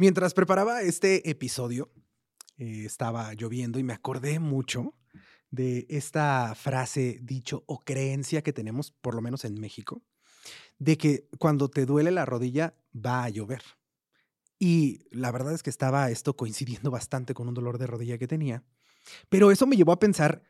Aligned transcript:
Mientras 0.00 0.32
preparaba 0.32 0.80
este 0.80 1.28
episodio, 1.28 1.92
eh, 2.56 2.84
estaba 2.86 3.34
lloviendo 3.34 3.78
y 3.78 3.82
me 3.82 3.92
acordé 3.92 4.38
mucho 4.38 4.94
de 5.50 5.84
esta 5.90 6.54
frase, 6.54 7.18
dicho 7.20 7.64
o 7.66 7.80
creencia 7.80 8.40
que 8.40 8.54
tenemos, 8.54 8.92
por 8.92 9.14
lo 9.14 9.20
menos 9.20 9.44
en 9.44 9.60
México, 9.60 10.02
de 10.78 10.96
que 10.96 11.28
cuando 11.38 11.68
te 11.68 11.84
duele 11.84 12.12
la 12.12 12.24
rodilla 12.24 12.74
va 12.96 13.24
a 13.24 13.28
llover. 13.28 13.60
Y 14.58 15.06
la 15.10 15.30
verdad 15.32 15.52
es 15.52 15.62
que 15.62 15.68
estaba 15.68 16.10
esto 16.10 16.34
coincidiendo 16.34 16.90
bastante 16.90 17.34
con 17.34 17.46
un 17.46 17.52
dolor 17.52 17.76
de 17.76 17.86
rodilla 17.86 18.16
que 18.16 18.26
tenía. 18.26 18.64
Pero 19.28 19.50
eso 19.50 19.66
me 19.66 19.76
llevó 19.76 19.92
a 19.92 19.98
pensar, 19.98 20.42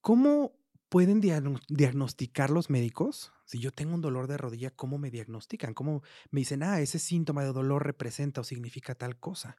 ¿cómo 0.00 0.58
pueden 0.88 1.20
diagnosticar 1.20 2.50
los 2.50 2.70
médicos? 2.70 3.32
Si 3.44 3.58
yo 3.58 3.70
tengo 3.70 3.94
un 3.94 4.00
dolor 4.00 4.26
de 4.26 4.36
rodilla, 4.36 4.70
¿cómo 4.70 4.98
me 4.98 5.10
diagnostican? 5.10 5.74
¿Cómo 5.74 6.02
me 6.30 6.40
dicen, 6.40 6.62
ah, 6.62 6.80
ese 6.80 6.98
síntoma 6.98 7.42
de 7.44 7.52
dolor 7.52 7.84
representa 7.84 8.40
o 8.40 8.44
significa 8.44 8.94
tal 8.94 9.18
cosa? 9.18 9.56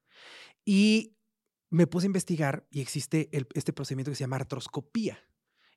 Y 0.66 1.18
me 1.70 1.88
puse 1.88 2.06
a 2.06 2.08
investigar 2.08 2.68
y 2.72 2.82
existe 2.82 3.30
este 3.54 3.74
procedimiento 3.74 4.12
que 4.12 4.16
se 4.16 4.24
llama 4.24 4.38
artroscopía. 4.38 5.20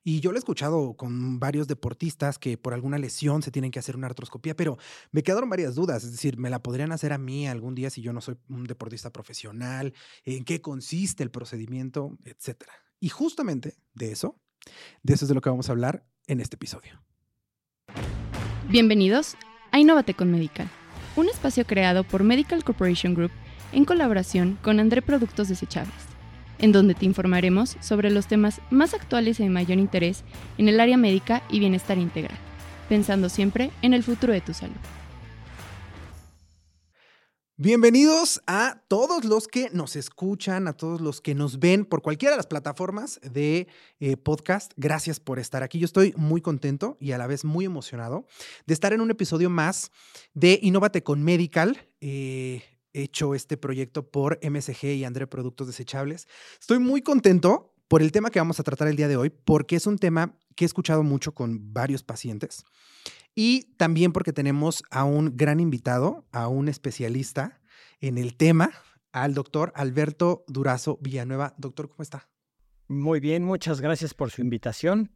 Y 0.03 0.19
yo 0.19 0.31
lo 0.31 0.37
he 0.37 0.39
escuchado 0.39 0.95
con 0.95 1.39
varios 1.39 1.67
deportistas 1.67 2.39
que 2.39 2.57
por 2.57 2.73
alguna 2.73 2.97
lesión 2.97 3.43
se 3.43 3.51
tienen 3.51 3.69
que 3.69 3.77
hacer 3.77 3.95
una 3.95 4.07
artroscopía, 4.07 4.55
pero 4.55 4.77
me 5.11 5.21
quedaron 5.21 5.49
varias 5.49 5.75
dudas. 5.75 6.03
Es 6.03 6.11
decir, 6.11 6.37
¿me 6.37 6.49
la 6.49 6.63
podrían 6.63 6.91
hacer 6.91 7.13
a 7.13 7.19
mí 7.19 7.47
algún 7.47 7.75
día 7.75 7.91
si 7.91 8.01
yo 8.01 8.11
no 8.11 8.19
soy 8.19 8.35
un 8.49 8.63
deportista 8.63 9.11
profesional? 9.11 9.93
¿En 10.25 10.43
qué 10.43 10.59
consiste 10.59 11.21
el 11.21 11.29
procedimiento? 11.29 12.17
Etcétera. 12.25 12.73
Y 12.99 13.09
justamente 13.09 13.75
de 13.93 14.11
eso, 14.11 14.41
de 15.03 15.13
eso 15.13 15.25
es 15.25 15.29
de 15.29 15.35
lo 15.35 15.41
que 15.41 15.49
vamos 15.49 15.69
a 15.69 15.71
hablar 15.71 16.03
en 16.27 16.39
este 16.39 16.55
episodio. 16.55 17.01
Bienvenidos 18.69 19.35
a 19.71 19.79
Innovate 19.79 20.13
con 20.13 20.31
Medical, 20.31 20.69
un 21.15 21.27
espacio 21.27 21.65
creado 21.65 22.03
por 22.03 22.23
Medical 22.23 22.63
Corporation 22.63 23.13
Group 23.13 23.31
en 23.73 23.85
colaboración 23.85 24.57
con 24.61 24.79
André 24.79 25.01
Productos 25.01 25.47
Desechables, 25.47 25.93
en 26.59 26.71
donde 26.71 26.93
te 26.93 27.05
informaremos 27.05 27.77
sobre 27.81 28.11
los 28.11 28.27
temas 28.27 28.61
más 28.69 28.93
actuales 28.93 29.39
y 29.39 29.43
de 29.43 29.49
mayor 29.49 29.77
interés 29.77 30.23
en 30.57 30.67
el 30.67 30.79
área 30.79 30.97
médica 30.97 31.41
y 31.49 31.59
bienestar 31.59 31.97
integral, 31.97 32.37
pensando 32.87 33.29
siempre 33.29 33.71
en 33.81 33.93
el 33.93 34.03
futuro 34.03 34.33
de 34.33 34.41
tu 34.41 34.53
salud. 34.53 34.75
Bienvenidos 37.63 38.41
a 38.47 38.81
todos 38.87 39.23
los 39.23 39.47
que 39.47 39.69
nos 39.69 39.95
escuchan, 39.95 40.67
a 40.67 40.73
todos 40.73 40.99
los 40.99 41.21
que 41.21 41.35
nos 41.35 41.59
ven 41.59 41.85
por 41.85 42.01
cualquiera 42.01 42.31
de 42.31 42.37
las 42.37 42.47
plataformas 42.47 43.19
de 43.21 43.67
eh, 43.99 44.17
podcast. 44.17 44.71
Gracias 44.77 45.19
por 45.19 45.37
estar 45.37 45.61
aquí. 45.61 45.77
Yo 45.77 45.85
estoy 45.85 46.11
muy 46.17 46.41
contento 46.41 46.97
y 46.99 47.11
a 47.11 47.19
la 47.19 47.27
vez 47.27 47.45
muy 47.45 47.65
emocionado 47.65 48.25
de 48.65 48.73
estar 48.73 48.93
en 48.93 49.01
un 49.01 49.11
episodio 49.11 49.51
más 49.51 49.91
de 50.33 50.57
Innovate 50.63 51.03
con 51.03 51.21
Medical. 51.21 51.87
Eh, 51.99 52.63
hecho 52.93 53.35
este 53.35 53.57
proyecto 53.57 54.09
por 54.09 54.39
MSG 54.41 54.85
y 54.95 55.03
André 55.03 55.27
Productos 55.27 55.67
Desechables. 55.67 56.27
Estoy 56.59 56.79
muy 56.79 57.03
contento 57.03 57.75
por 57.87 58.01
el 58.01 58.11
tema 58.11 58.31
que 58.31 58.39
vamos 58.39 58.59
a 58.59 58.63
tratar 58.63 58.87
el 58.87 58.95
día 58.95 59.07
de 59.07 59.17
hoy, 59.17 59.29
porque 59.29 59.75
es 59.75 59.85
un 59.85 59.99
tema 59.99 60.35
que 60.55 60.65
he 60.65 60.67
escuchado 60.67 61.03
mucho 61.03 61.35
con 61.35 61.73
varios 61.73 62.01
pacientes 62.01 62.65
y 63.43 63.63
también 63.75 64.11
porque 64.11 64.33
tenemos 64.33 64.83
a 64.91 65.03
un 65.03 65.35
gran 65.35 65.59
invitado, 65.59 66.27
a 66.31 66.47
un 66.47 66.67
especialista 66.67 67.59
en 67.99 68.19
el 68.19 68.37
tema, 68.37 68.69
al 69.13 69.33
doctor 69.33 69.73
Alberto 69.75 70.45
Durazo 70.47 70.99
Villanueva. 71.01 71.55
Doctor, 71.57 71.89
¿cómo 71.89 72.03
está? 72.03 72.29
Muy 72.87 73.19
bien, 73.19 73.43
muchas 73.43 73.81
gracias 73.81 74.13
por 74.13 74.29
su 74.29 74.41
invitación. 74.41 75.11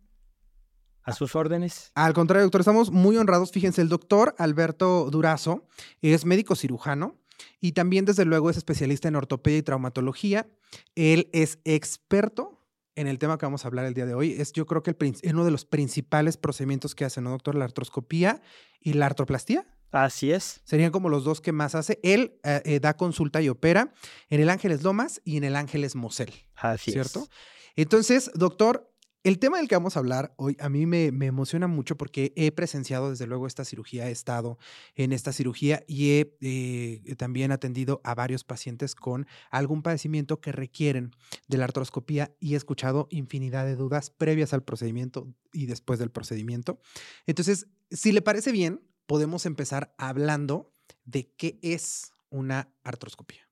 A 1.03 1.13
sus 1.13 1.35
órdenes. 1.35 1.91
Al 1.93 2.15
contrario, 2.15 2.45
doctor, 2.45 2.61
estamos 2.61 2.89
muy 2.89 3.15
honrados. 3.15 3.51
Fíjense, 3.51 3.83
el 3.83 3.89
doctor 3.89 4.33
Alberto 4.39 5.07
Durazo 5.11 5.67
es 6.01 6.25
médico 6.25 6.55
cirujano, 6.55 7.21
y 7.61 7.73
también, 7.73 8.05
desde 8.05 8.25
luego, 8.25 8.49
es 8.49 8.57
especialista 8.57 9.07
en 9.07 9.17
ortopedia 9.17 9.59
y 9.59 9.61
traumatología. 9.61 10.49
Él 10.95 11.29
es 11.31 11.59
experto 11.63 12.54
en 12.95 13.07
el 13.07 13.19
tema 13.19 13.37
que 13.37 13.45
vamos 13.45 13.65
a 13.65 13.67
hablar 13.67 13.85
el 13.85 13.93
día 13.93 14.05
de 14.05 14.13
hoy. 14.13 14.33
Es 14.33 14.51
yo 14.53 14.65
creo 14.65 14.83
que 14.83 14.91
el, 14.91 15.13
uno 15.33 15.45
de 15.45 15.51
los 15.51 15.65
principales 15.65 16.37
procedimientos 16.37 16.95
que 16.95 17.05
hace, 17.05 17.21
¿no, 17.21 17.31
doctor? 17.31 17.55
La 17.55 17.65
artroscopía 17.65 18.41
y 18.79 18.93
la 18.93 19.05
artroplastía. 19.05 19.67
Así 19.91 20.31
es. 20.31 20.61
Serían 20.65 20.91
como 20.91 21.09
los 21.09 21.23
dos 21.23 21.41
que 21.41 21.51
más 21.51 21.75
hace. 21.75 21.99
Él 22.03 22.39
eh, 22.43 22.61
eh, 22.65 22.79
da 22.79 22.95
consulta 22.95 23.41
y 23.41 23.49
opera 23.49 23.93
en 24.29 24.41
el 24.41 24.49
Ángeles 24.49 24.83
Lomas 24.83 25.21
y 25.23 25.37
en 25.37 25.43
el 25.45 25.55
Ángeles 25.55 25.95
Mosel. 25.95 26.33
Así 26.55 26.91
¿Cierto? 26.91 27.27
Entonces, 27.75 28.31
doctor, 28.33 28.91
el 29.25 29.39
tema 29.39 29.57
del 29.57 29.67
que 29.67 29.73
vamos 29.73 29.95
a 29.95 29.99
hablar 30.01 30.35
hoy 30.37 30.55
a 30.59 30.69
mí 30.69 30.85
me, 30.85 31.07
emociona 31.07 31.65
mucho 31.65 31.97
porque 31.97 32.31
he 32.35 32.51
presenciado 32.51 33.09
desde 33.09 33.25
luego 33.25 33.47
esta 33.47 33.65
cirugía, 33.65 34.07
he 34.07 34.11
estado 34.11 34.59
en 34.93 35.11
esta 35.11 35.33
cirugía 35.33 35.83
y 35.87 36.11
he 36.11 36.37
eh, 36.41 37.15
también 37.15 37.51
atendido 37.51 38.01
a 38.03 38.13
varios 38.13 38.43
pacientes 38.43 38.93
con 38.93 39.25
algún 39.49 39.81
padecimiento 39.81 40.41
que 40.41 40.51
requieren 40.51 41.09
de 41.47 41.57
la 41.57 41.63
artroscopía 41.63 42.35
y 42.39 42.53
he 42.53 42.57
escuchado 42.57 43.07
infinidad 43.09 43.65
de 43.65 43.75
dudas 43.75 44.11
previas 44.11 44.53
al 44.53 44.61
procedimiento 44.61 45.27
y 45.51 45.65
después 45.65 45.97
del 45.97 46.11
procedimiento. 46.11 46.79
Entonces, 47.25 47.65
si 47.89 48.11
le 48.11 48.21
parece 48.21 48.51
bien, 48.51 48.87
podemos 49.07 49.47
empezar 49.47 49.95
hablando 49.97 50.71
de 51.03 51.33
qué 51.35 51.57
es 51.63 52.11
una 52.29 52.69
artroscopía. 52.83 53.49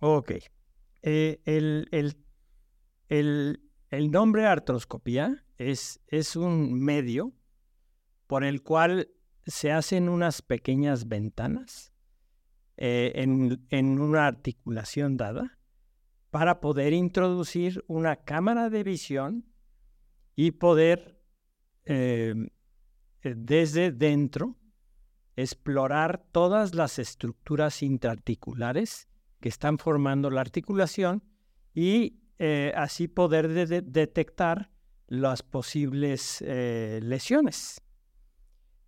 Ok. 0.00 0.32
Eh, 1.00 1.40
el, 1.46 1.88
el 3.08 3.71
el 3.92 4.10
nombre 4.10 4.46
artroscopía 4.46 5.44
es, 5.58 6.00
es 6.06 6.34
un 6.34 6.80
medio 6.80 7.34
por 8.26 8.42
el 8.42 8.62
cual 8.62 9.10
se 9.46 9.70
hacen 9.70 10.08
unas 10.08 10.40
pequeñas 10.40 11.08
ventanas 11.08 11.92
eh, 12.78 13.12
en, 13.16 14.00
una 14.00 14.26
articulación 14.26 15.18
dada 15.18 15.58
para 16.30 16.58
poder 16.60 16.94
introducir 16.94 17.84
una 17.86 18.16
cámara 18.16 18.70
de 18.70 18.82
visión 18.82 19.52
y 20.34 20.52
poder 20.52 21.20
em, 21.84 22.48
eh, 23.20 23.34
desde 23.36 23.92
dentro 23.92 24.56
explorar 25.36 26.24
todas 26.32 26.74
las 26.74 26.98
estructuras 26.98 27.82
intraarticulares 27.82 29.10
que 29.38 29.50
están 29.50 29.76
formando 29.76 30.30
la 30.30 30.40
articulación 30.40 31.22
y 31.74 32.21
eh, 32.38 32.72
así 32.76 33.08
poder 33.08 33.48
detectar 33.84 34.70
las 35.06 35.42
posibles 35.42 36.42
eh, 36.46 37.00
lesiones. 37.02 37.80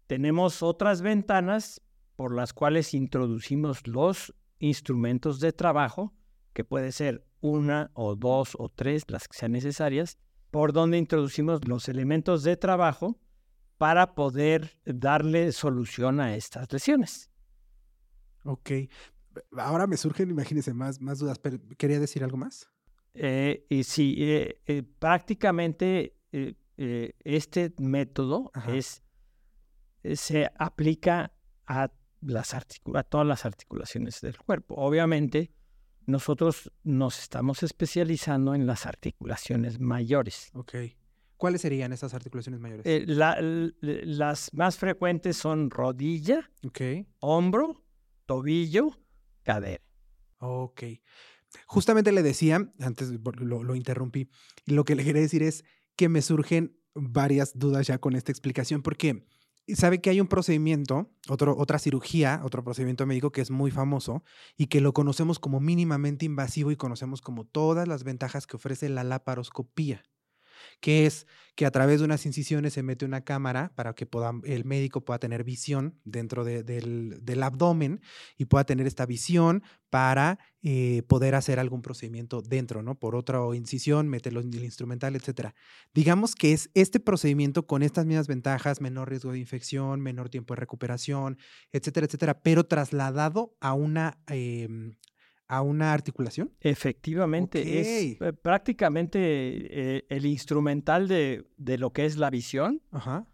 Tenemos 0.07 0.63
otras 0.63 1.03
ventanas 1.03 1.81
por 2.17 2.35
las 2.35 2.53
cuales 2.53 2.95
introducimos 2.95 3.87
los 3.87 4.35
instrumentos 4.59 5.41
de 5.41 5.53
trabajo, 5.53 6.15
que 6.53 6.65
puede 6.65 6.93
ser 6.93 7.27
una 7.41 7.91
o 7.95 8.17
dos 8.17 8.57
o 8.59 8.69
tres, 8.69 9.05
las 9.09 9.29
que 9.29 9.37
sean 9.37 9.53
necesarias, 9.53 10.19
por 10.51 10.73
donde 10.73 10.99
introducimos 10.99 11.67
los 11.67 11.89
elementos 11.89 12.43
de 12.43 12.57
trabajo 12.57 13.19
para 13.77 14.15
poder 14.15 14.79
darle 14.85 15.53
solución 15.53 16.21
a 16.21 16.37
estas 16.37 16.73
lesiones. 16.73 17.31
Ok. 18.45 18.71
Ahora 19.59 19.87
me 19.87 19.97
surgen, 19.97 20.31
imagínense, 20.31 20.73
más, 20.73 21.01
más 21.01 21.19
dudas, 21.19 21.39
pero 21.39 21.59
¿quería 21.77 21.99
decir 21.99 22.23
algo 22.23 22.37
más? 22.37 22.71
Eh, 23.15 23.65
y 23.69 23.85
sí, 23.85 24.17
eh, 24.19 24.61
eh, 24.67 24.83
prácticamente 24.83 26.17
este 26.77 27.73
método 27.79 28.51
es, 28.67 29.05
se 30.15 30.51
aplica 30.59 31.33
a, 31.67 31.93
las 32.21 32.55
a 32.55 33.03
todas 33.05 33.27
las 33.27 33.45
articulaciones 33.47 34.21
del 34.21 34.37
cuerpo. 34.37 34.75
Obviamente, 34.75 35.53
nosotros 36.07 36.73
nos 36.83 37.21
estamos 37.21 37.63
especializando 37.63 38.55
en 38.57 38.67
las 38.67 38.87
articulaciones 38.87 39.79
mayores. 39.79 40.51
Ok. 40.55 40.75
¿Cuáles 41.37 41.61
serían 41.61 41.93
esas 41.93 42.15
articulaciones 42.15 42.61
mayores? 42.61 42.85
las 43.07 44.53
más 44.53 44.77
frecuentes 44.77 45.37
son 45.37 45.71
rodilla, 45.71 46.51
hombro, 47.21 47.85
tobillo, 48.27 48.99
cadera. 49.45 49.85
Ok. 50.39 50.83
Justamente 51.67 52.13
le 52.13 52.23
decía, 52.23 52.73
antes 52.81 53.11
lo, 53.11 53.75
interrumpí, 53.75 54.29
lo 54.67 54.85
que 54.85 54.95
le 54.95 55.05
quería 55.05 55.23
decir 55.23 55.43
es 55.43 55.65
que 55.97 56.09
me 56.09 56.23
surgen 56.23 56.79
varias 56.95 57.59
dudas 57.59 57.87
ya 57.87 57.99
con 57.99 58.17
esta 58.17 58.33
explicación, 58.33 58.83
porque 58.83 59.27
sabe 59.69 60.01
que 60.01 60.11
hay 60.11 60.21
un 60.21 60.29
procedimiento, 60.29 61.11
otro, 61.29 61.57
otra 61.57 61.79
cirugía, 61.79 62.41
otro 62.45 62.63
procedimiento 62.63 63.07
médico 63.07 63.33
que 63.33 63.41
es 63.41 63.51
muy 63.51 63.71
famoso 63.71 64.23
y 64.57 64.67
que 64.67 64.81
lo 64.81 64.93
conocemos 64.93 65.39
como 65.39 65.61
mínimamente 65.61 66.27
invasivo 66.27 66.71
y 66.71 66.77
conocemos 66.77 67.21
como 67.21 67.45
todas 67.47 67.89
las 67.89 68.05
ventajas 68.05 68.47
que 68.47 68.57
ofrece 68.57 68.89
la 68.89 69.05
laparoscopía. 69.05 70.05
Que 70.81 71.07
es 71.07 71.27
que 71.57 71.67
a 71.67 71.71
través 71.71 72.01
de 72.01 72.05
unas 72.07 72.27
incisiones 72.27 72.73
se 72.73 72.83
mete 72.83 73.05
una 73.05 73.21
cámara 73.23 73.73
para 73.77 73.95
que 73.95 74.09
el 74.45 74.65
médico 74.65 75.05
pueda 75.05 75.19
tener 75.21 75.45
visión 75.45 76.01
dentro 76.05 76.43
de- 76.45 76.65
del, 76.65 77.19
del 77.23 77.43
abdomen 77.45 78.01
y 78.37 78.47
pueda 78.47 78.65
tener 78.65 78.89
esta 78.89 79.07
visión 79.07 79.63
para 79.89 80.41
eh, 80.63 81.03
poder 81.07 81.37
hacer 81.37 81.61
algún 81.61 81.81
procedimiento 81.81 82.43
dentro, 82.43 82.83
¿no? 82.83 82.99
Por 82.99 83.15
otra 83.15 83.39
incisión, 83.55 84.09
meterlo 84.09 84.41
en 84.41 84.53
el 84.53 84.65
instrumental, 84.65 85.15
etcétera. 85.15 85.55
Digamos 85.95 86.35
que 86.35 86.53
es 86.53 86.71
este 86.75 86.99
procedimiento 86.99 87.67
con 87.69 87.85
estas 87.85 88.05
mismas 88.05 88.27
ventajas, 88.27 88.81
menor 88.81 89.11
riesgo 89.11 89.31
de 89.31 89.39
infección, 89.39 90.01
menor 90.01 90.31
tiempo 90.31 90.55
de 90.55 90.61
recuperación, 90.61 91.39
etcétera, 91.71 92.07
etcétera, 92.07 92.41
pero 92.43 92.65
trasladado 92.65 93.55
a 93.61 93.75
una, 93.75 94.19
em, 94.27 94.97
a 95.49 95.63
una 95.63 95.93
articulación. 95.93 96.53
Efectivamente, 96.61 97.81
es 97.81 98.21
eh, 98.21 98.33
prácticamente 98.33 99.19
eh, 99.21 100.07
el 100.09 100.27
instrumental 100.27 101.09
de, 101.09 101.47
de 101.57 101.79
lo 101.79 101.93
que 101.93 102.07
es 102.07 102.17
la 102.17 102.31
visión, 102.31 102.83
Ajá. 102.91 103.27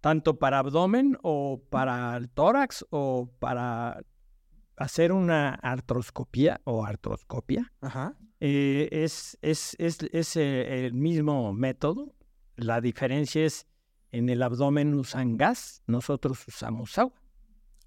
tanto 0.00 0.38
para 0.38 0.58
abdomen 0.58 1.18
o 1.22 1.62
para 1.70 2.16
el 2.16 2.28
tórax 2.30 2.84
o 2.90 3.30
para 3.38 4.04
hacer 4.76 5.12
una 5.12 5.50
artroscopía 5.50 6.60
o 6.64 6.84
artroscopia. 6.84 7.72
Ajá. 7.80 8.16
Eh, 8.40 8.88
es 8.90 9.38
es, 9.40 9.76
es, 9.78 9.98
es, 10.12 10.36
el 10.36 10.92
mismo 10.92 11.52
método. 11.52 12.14
La 12.56 12.80
diferencia 12.80 13.44
es 13.44 13.66
en 14.12 14.28
el 14.28 14.42
abdomen 14.42 14.94
usan 14.94 15.36
gas, 15.36 15.82
nosotros 15.86 16.46
usamos 16.46 16.98
agua. 16.98 17.23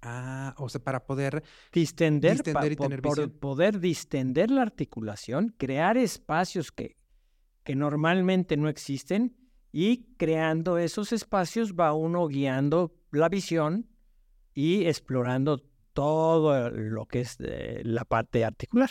Ah, 0.02 0.54
o 0.58 0.68
sea, 0.68 0.80
para 0.82 1.04
poder. 1.06 1.42
Distender, 1.72 2.34
Distender 2.36 2.72
y 2.72 2.76
po- 2.76 2.84
tener 2.84 3.02
por 3.02 3.16
visión. 3.16 3.30
poder 3.38 3.80
distender 3.80 4.50
la 4.50 4.62
articulación, 4.62 5.54
crear 5.58 5.96
espacios 5.96 6.70
que, 6.70 6.96
que 7.64 7.74
normalmente 7.74 8.56
no 8.56 8.68
existen 8.68 9.36
y 9.72 10.14
creando 10.16 10.78
esos 10.78 11.12
espacios 11.12 11.74
va 11.74 11.92
uno 11.92 12.26
guiando 12.28 12.94
la 13.10 13.28
visión 13.28 13.88
y 14.54 14.86
explorando 14.86 15.58
todo 15.92 16.70
lo 16.70 17.06
que 17.06 17.20
es 17.20 17.36
eh, 17.40 17.82
la 17.84 18.04
parte 18.04 18.44
articular. 18.44 18.90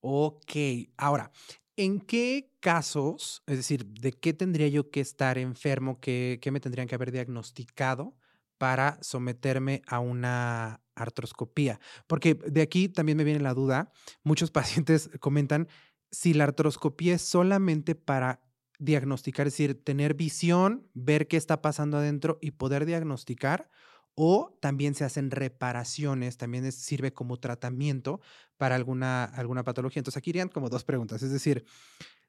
Ok. 0.00 0.52
Ahora, 0.96 1.30
¿en 1.76 2.00
qué 2.00 2.50
casos, 2.60 3.42
es 3.46 3.58
decir, 3.58 3.86
de 3.86 4.12
qué 4.12 4.32
tendría 4.32 4.68
yo 4.68 4.90
que 4.90 5.00
estar 5.00 5.36
enfermo, 5.38 6.00
qué, 6.00 6.38
qué 6.40 6.50
me 6.50 6.60
tendrían 6.60 6.88
que 6.88 6.94
haber 6.94 7.12
diagnosticado 7.12 8.16
para 8.62 8.96
someterme 9.02 9.82
a 9.88 9.98
una 9.98 10.84
artroscopía? 10.94 11.80
Porque 12.06 12.34
de 12.34 12.62
aquí 12.62 12.88
también 12.88 13.18
me 13.18 13.24
viene 13.24 13.40
la 13.40 13.54
duda. 13.54 13.90
Muchos 14.22 14.50
pacientes 14.52 15.10
comentan 15.18 15.66
si 16.12 16.32
la 16.32 16.44
artroscopía 16.44 17.16
es 17.16 17.22
solamente 17.22 17.96
para 17.96 18.40
diagnosticar, 18.78 19.48
es 19.48 19.54
decir, 19.54 19.82
tener 19.82 20.14
visión, 20.14 20.88
ver 20.94 21.26
qué 21.26 21.38
está 21.38 21.60
pasando 21.60 21.96
adentro 21.96 22.38
y 22.40 22.52
poder 22.52 22.86
diagnosticar, 22.86 23.68
o 24.14 24.56
también 24.60 24.94
se 24.94 25.02
hacen 25.02 25.32
reparaciones, 25.32 26.36
también 26.36 26.70
sirve 26.70 27.12
como 27.12 27.40
tratamiento 27.40 28.20
para 28.58 28.76
alguna, 28.76 29.24
alguna 29.24 29.64
patología. 29.64 29.98
Entonces 29.98 30.18
aquí 30.18 30.30
irían 30.30 30.48
como 30.48 30.68
dos 30.68 30.84
preguntas, 30.84 31.24
es 31.24 31.32
decir, 31.32 31.64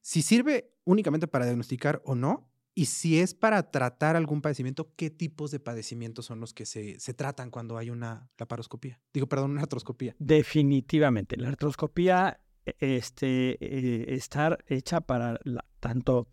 si 0.02 0.24
sirve 0.24 0.74
únicamente 0.84 1.28
para 1.28 1.46
diagnosticar 1.46 2.02
o 2.06 2.16
no, 2.16 2.50
y 2.76 2.86
si 2.86 3.20
es 3.20 3.34
para 3.34 3.70
tratar 3.72 4.16
algún 4.16 4.42
padecimiento, 4.42 4.94
¿qué 4.96 5.10
tipos 5.10 5.52
de 5.52 5.60
padecimientos 5.60 6.26
son 6.26 6.40
los 6.40 6.54
que 6.54 6.66
se, 6.66 7.00
se 7.00 7.14
tratan 7.14 7.52
cuando 7.52 7.78
hay 7.78 7.90
una 7.90 8.30
laparoscopía? 8.38 9.00
Digo, 9.14 9.28
perdón, 9.28 9.52
una 9.52 9.62
artroscopía. 9.62 10.16
Definitivamente, 10.20 11.38
la 11.38 11.50
artroscopía 11.50 12.40
e- 12.66 12.76
este, 12.80 13.58
eh, 13.60 14.16
estar 14.16 14.64
hecha 14.68 15.02
para 15.02 15.40
la- 15.44 15.66
tanto 15.80 16.28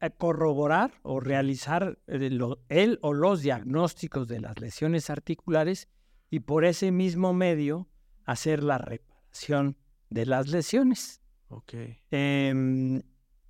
eh, 0.00 0.10
corroborar 0.16 0.94
o 1.02 1.20
realizar 1.20 1.98
eh, 2.06 2.30
el 2.68 2.98
o 3.02 3.12
los 3.12 3.42
diagnósticos 3.42 4.28
de 4.28 4.40
las 4.40 4.58
lesiones 4.60 5.10
articulares 5.10 5.88
y 6.30 6.40
por 6.40 6.64
ese 6.64 6.92
mismo 6.92 7.34
medio 7.34 7.88
hacer 8.24 8.62
la 8.62 8.78
reparación 8.78 9.76
de 10.10 10.26
las 10.26 10.48
lesiones. 10.48 11.20
Ok. 11.48 11.74
Em, 12.10 13.02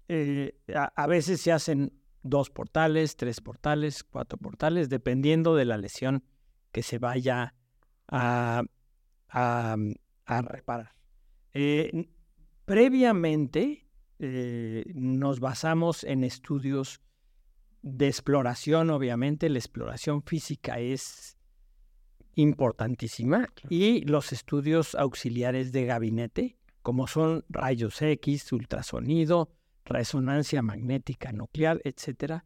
eh, 0.09 0.59
a, 0.75 0.85
a 0.97 1.07
veces 1.07 1.41
se 1.41 1.53
hacen 1.53 1.93
dos 2.29 2.51
portales, 2.51 3.17
tres 3.17 3.41
portales, 3.41 4.05
cuatro 4.05 4.39
portales, 4.39 4.89
dependiendo 4.89 5.55
de 5.55 5.65
la 5.65 5.77
lesión 5.79 6.25
que 6.73 6.83
se 6.83 6.99
vaya 6.99 7.55
a, 8.09 8.63
a- 9.29 9.77
a 10.27 10.43
reparar. 10.43 10.95
Eh, 11.55 12.09
previamente 12.65 13.87
eh, 14.19 14.85
nos 14.95 15.41
basamos 15.41 16.05
en 16.05 16.25
estudios 16.25 17.01
de 17.83 18.09
exploración, 18.09 18.91
obviamente, 18.91 19.49
la 19.49 19.59
exploración 19.59 20.23
física 20.23 20.79
es 20.81 21.39
importantísima 22.35 23.49
y 23.69 24.03
los 24.03 24.33
estudios 24.33 24.95
auxiliares 24.95 25.73
de 25.73 25.85
gabinete, 25.87 26.57
como 26.83 27.07
son 27.07 27.45
rayos 27.49 28.01
X, 28.01 28.53
ultrasonido, 28.53 29.51
resonancia 29.89 30.63
magnética 30.63 31.33
nuclear, 31.33 31.81
etcétera, 31.85 32.45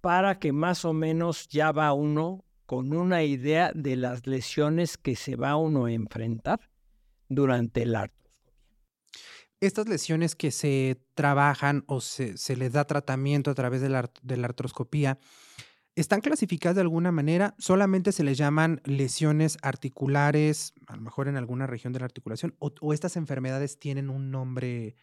para 0.00 0.38
que 0.38 0.52
más 0.52 0.84
o 0.84 0.92
menos 0.92 1.48
ya 1.48 1.72
va 1.72 1.92
uno 1.92 2.44
con 2.66 2.94
una 2.96 3.22
idea 3.22 3.70
de 3.74 3.96
las 3.96 4.26
lesiones 4.26 4.96
que 4.96 5.14
se 5.14 5.36
va 5.36 5.56
uno 5.56 5.84
a 5.84 5.92
enfrentar 5.92 6.70
durante 7.28 7.82
el 7.82 7.94
artroscopia. 7.94 8.22
Estas 9.60 9.88
lesiones 9.88 10.34
que 10.34 10.50
se 10.50 11.04
trabajan 11.14 11.84
o 11.86 12.00
se, 12.00 12.36
se 12.36 12.56
les 12.56 12.72
da 12.72 12.84
tratamiento 12.84 13.50
a 13.50 13.54
través 13.54 13.80
de 13.80 13.88
la, 13.88 14.10
la 14.26 14.46
artroscopía, 14.46 15.18
¿están 15.94 16.20
clasificadas 16.20 16.74
de 16.74 16.80
alguna 16.80 17.12
manera? 17.12 17.54
¿Solamente 17.58 18.10
se 18.10 18.24
les 18.24 18.38
llaman 18.38 18.80
lesiones 18.84 19.58
articulares, 19.62 20.72
a 20.88 20.96
lo 20.96 21.02
mejor 21.02 21.28
en 21.28 21.36
alguna 21.36 21.66
región 21.66 21.92
de 21.92 22.00
la 22.00 22.06
articulación? 22.06 22.56
¿O, 22.58 22.72
o 22.80 22.92
estas 22.92 23.16
enfermedades 23.16 23.78
tienen 23.78 24.10
un 24.10 24.32
nombre 24.32 24.96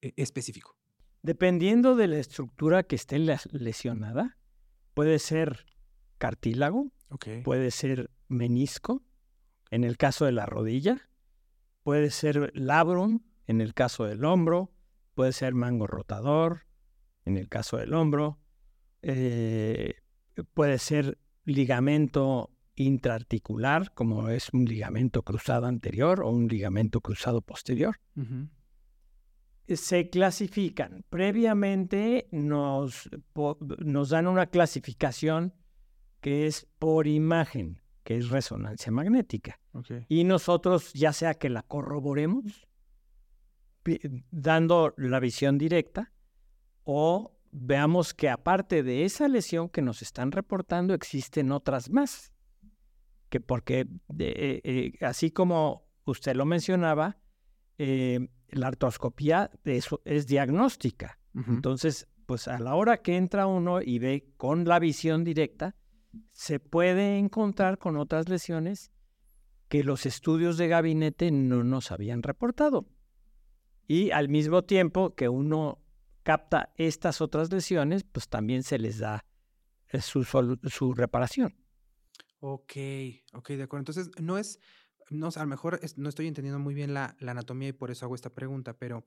eh, 0.00 0.12
específico? 0.16 0.76
Dependiendo 1.26 1.96
de 1.96 2.06
la 2.06 2.18
estructura 2.18 2.84
que 2.84 2.94
esté 2.94 3.18
les- 3.18 3.52
lesionada, 3.52 4.38
puede 4.94 5.18
ser 5.18 5.66
cartílago, 6.18 6.92
puede 7.42 7.72
ser 7.72 8.12
menisco, 8.28 9.02
en 9.72 9.82
el 9.82 9.96
caso 9.96 10.24
de 10.24 10.30
la 10.30 10.46
rodilla, 10.46 11.10
puede 11.82 12.10
ser 12.10 12.52
labrum, 12.54 13.24
en 13.48 13.60
el 13.60 13.74
caso 13.74 14.04
del 14.04 14.24
hombro, 14.24 14.70
puede 15.16 15.32
ser 15.32 15.52
mango 15.52 15.88
rotador, 15.88 16.66
en 17.24 17.36
el 17.36 17.48
caso 17.48 17.76
del 17.76 17.92
hombro, 17.94 18.38
eh, 19.02 19.94
puede 20.54 20.78
ser 20.78 21.18
ligamento 21.44 22.52
intraarticular, 22.76 23.92
como 23.94 24.28
es 24.28 24.50
un 24.52 24.64
ligamento 24.66 25.22
cruzado 25.22 25.66
anterior 25.66 26.22
o 26.22 26.30
un 26.30 26.46
ligamento 26.46 27.00
cruzado 27.00 27.40
posterior. 27.40 27.96
Se 29.68 30.08
clasifican. 30.10 31.04
Previamente 31.08 32.28
nos, 32.30 33.08
po- 33.32 33.58
nos 33.78 34.10
dan 34.10 34.26
una 34.26 34.46
clasificación 34.46 35.54
que 36.20 36.46
es 36.46 36.66
por 36.78 37.06
imagen, 37.06 37.80
que 38.04 38.16
es 38.16 38.28
resonancia 38.30 38.92
magnética. 38.92 39.60
Ok. 39.72 39.90
Y 40.08 40.24
nosotros, 40.24 40.92
ya 40.92 41.12
sea 41.12 41.34
que 41.34 41.48
la 41.48 41.62
corroboremos, 41.62 42.66
dando 44.30 44.94
la 44.96 45.20
visión 45.20 45.58
directa, 45.58 46.12
o 46.84 47.38
veamos 47.52 48.14
que 48.14 48.28
aparte 48.28 48.82
de 48.82 49.04
esa 49.04 49.28
lesión 49.28 49.68
que 49.68 49.82
nos 49.82 50.02
están 50.02 50.32
reportando, 50.32 50.94
existen 50.94 51.52
otras 51.52 51.90
más. 51.90 52.32
Que 53.28 53.40
porque, 53.40 53.86
de- 54.08 54.30
eh, 54.36 54.60
eh, 54.64 54.92
así 55.04 55.30
como 55.30 55.88
usted 56.04 56.34
lo 56.36 56.44
mencionaba, 56.46 57.18
eh, 57.78 58.28
la 58.50 58.68
artroscopía 58.68 59.50
es, 59.64 59.88
es 60.04 60.26
diagnóstica. 60.26 61.18
Entonces, 61.34 62.08
pues 62.24 62.48
a 62.48 62.58
la 62.58 62.74
hora 62.74 63.02
que 63.02 63.16
entra 63.16 63.46
uno 63.46 63.82
y 63.82 63.98
ve 63.98 64.32
con 64.38 64.64
la 64.64 64.78
visión 64.78 65.22
directa, 65.22 65.76
se 66.32 66.60
puede 66.60 67.18
encontrar 67.18 67.78
con 67.78 67.98
otras 67.98 68.28
lesiones 68.30 68.90
que 69.68 69.84
los 69.84 70.06
estudios 70.06 70.56
de 70.56 70.68
gabinete 70.68 71.30
no 71.30 71.62
nos 71.62 71.90
habían 71.90 72.22
reportado. 72.22 72.86
Y 73.86 74.10
al 74.12 74.28
mismo 74.28 74.64
tiempo 74.64 75.14
que 75.14 75.28
uno 75.28 75.82
capta 76.22 76.72
estas 76.76 77.20
otras 77.20 77.52
lesiones, 77.52 78.04
pues 78.04 78.28
también 78.28 78.62
se 78.62 78.78
les 78.78 78.98
da 78.98 79.24
eh, 79.88 80.00
su, 80.00 80.24
su 80.24 80.94
reparación. 80.94 81.54
Ok, 82.40 82.72
ok, 83.32 83.48
de 83.50 83.62
acuerdo. 83.62 83.82
Entonces, 83.82 84.10
no 84.20 84.38
es, 84.38 84.58
no, 85.10 85.28
a 85.34 85.40
lo 85.40 85.46
mejor 85.46 85.80
no 85.96 86.08
estoy 86.08 86.26
entendiendo 86.26 86.58
muy 86.58 86.74
bien 86.74 86.94
la, 86.94 87.16
la 87.20 87.32
anatomía 87.32 87.68
y 87.68 87.72
por 87.72 87.90
eso 87.90 88.04
hago 88.06 88.14
esta 88.14 88.34
pregunta, 88.34 88.76
pero 88.76 89.04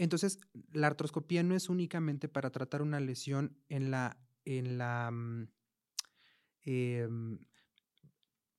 entonces, 0.00 0.38
la 0.72 0.86
artroscopía 0.86 1.42
no 1.42 1.54
es 1.54 1.68
únicamente 1.68 2.26
para 2.26 2.50
tratar 2.50 2.80
una 2.80 3.00
lesión 3.00 3.58
en 3.68 3.90
la, 3.90 4.18
en 4.46 4.78
la, 4.78 5.10
mm, 5.10 5.48
em, 6.62 7.38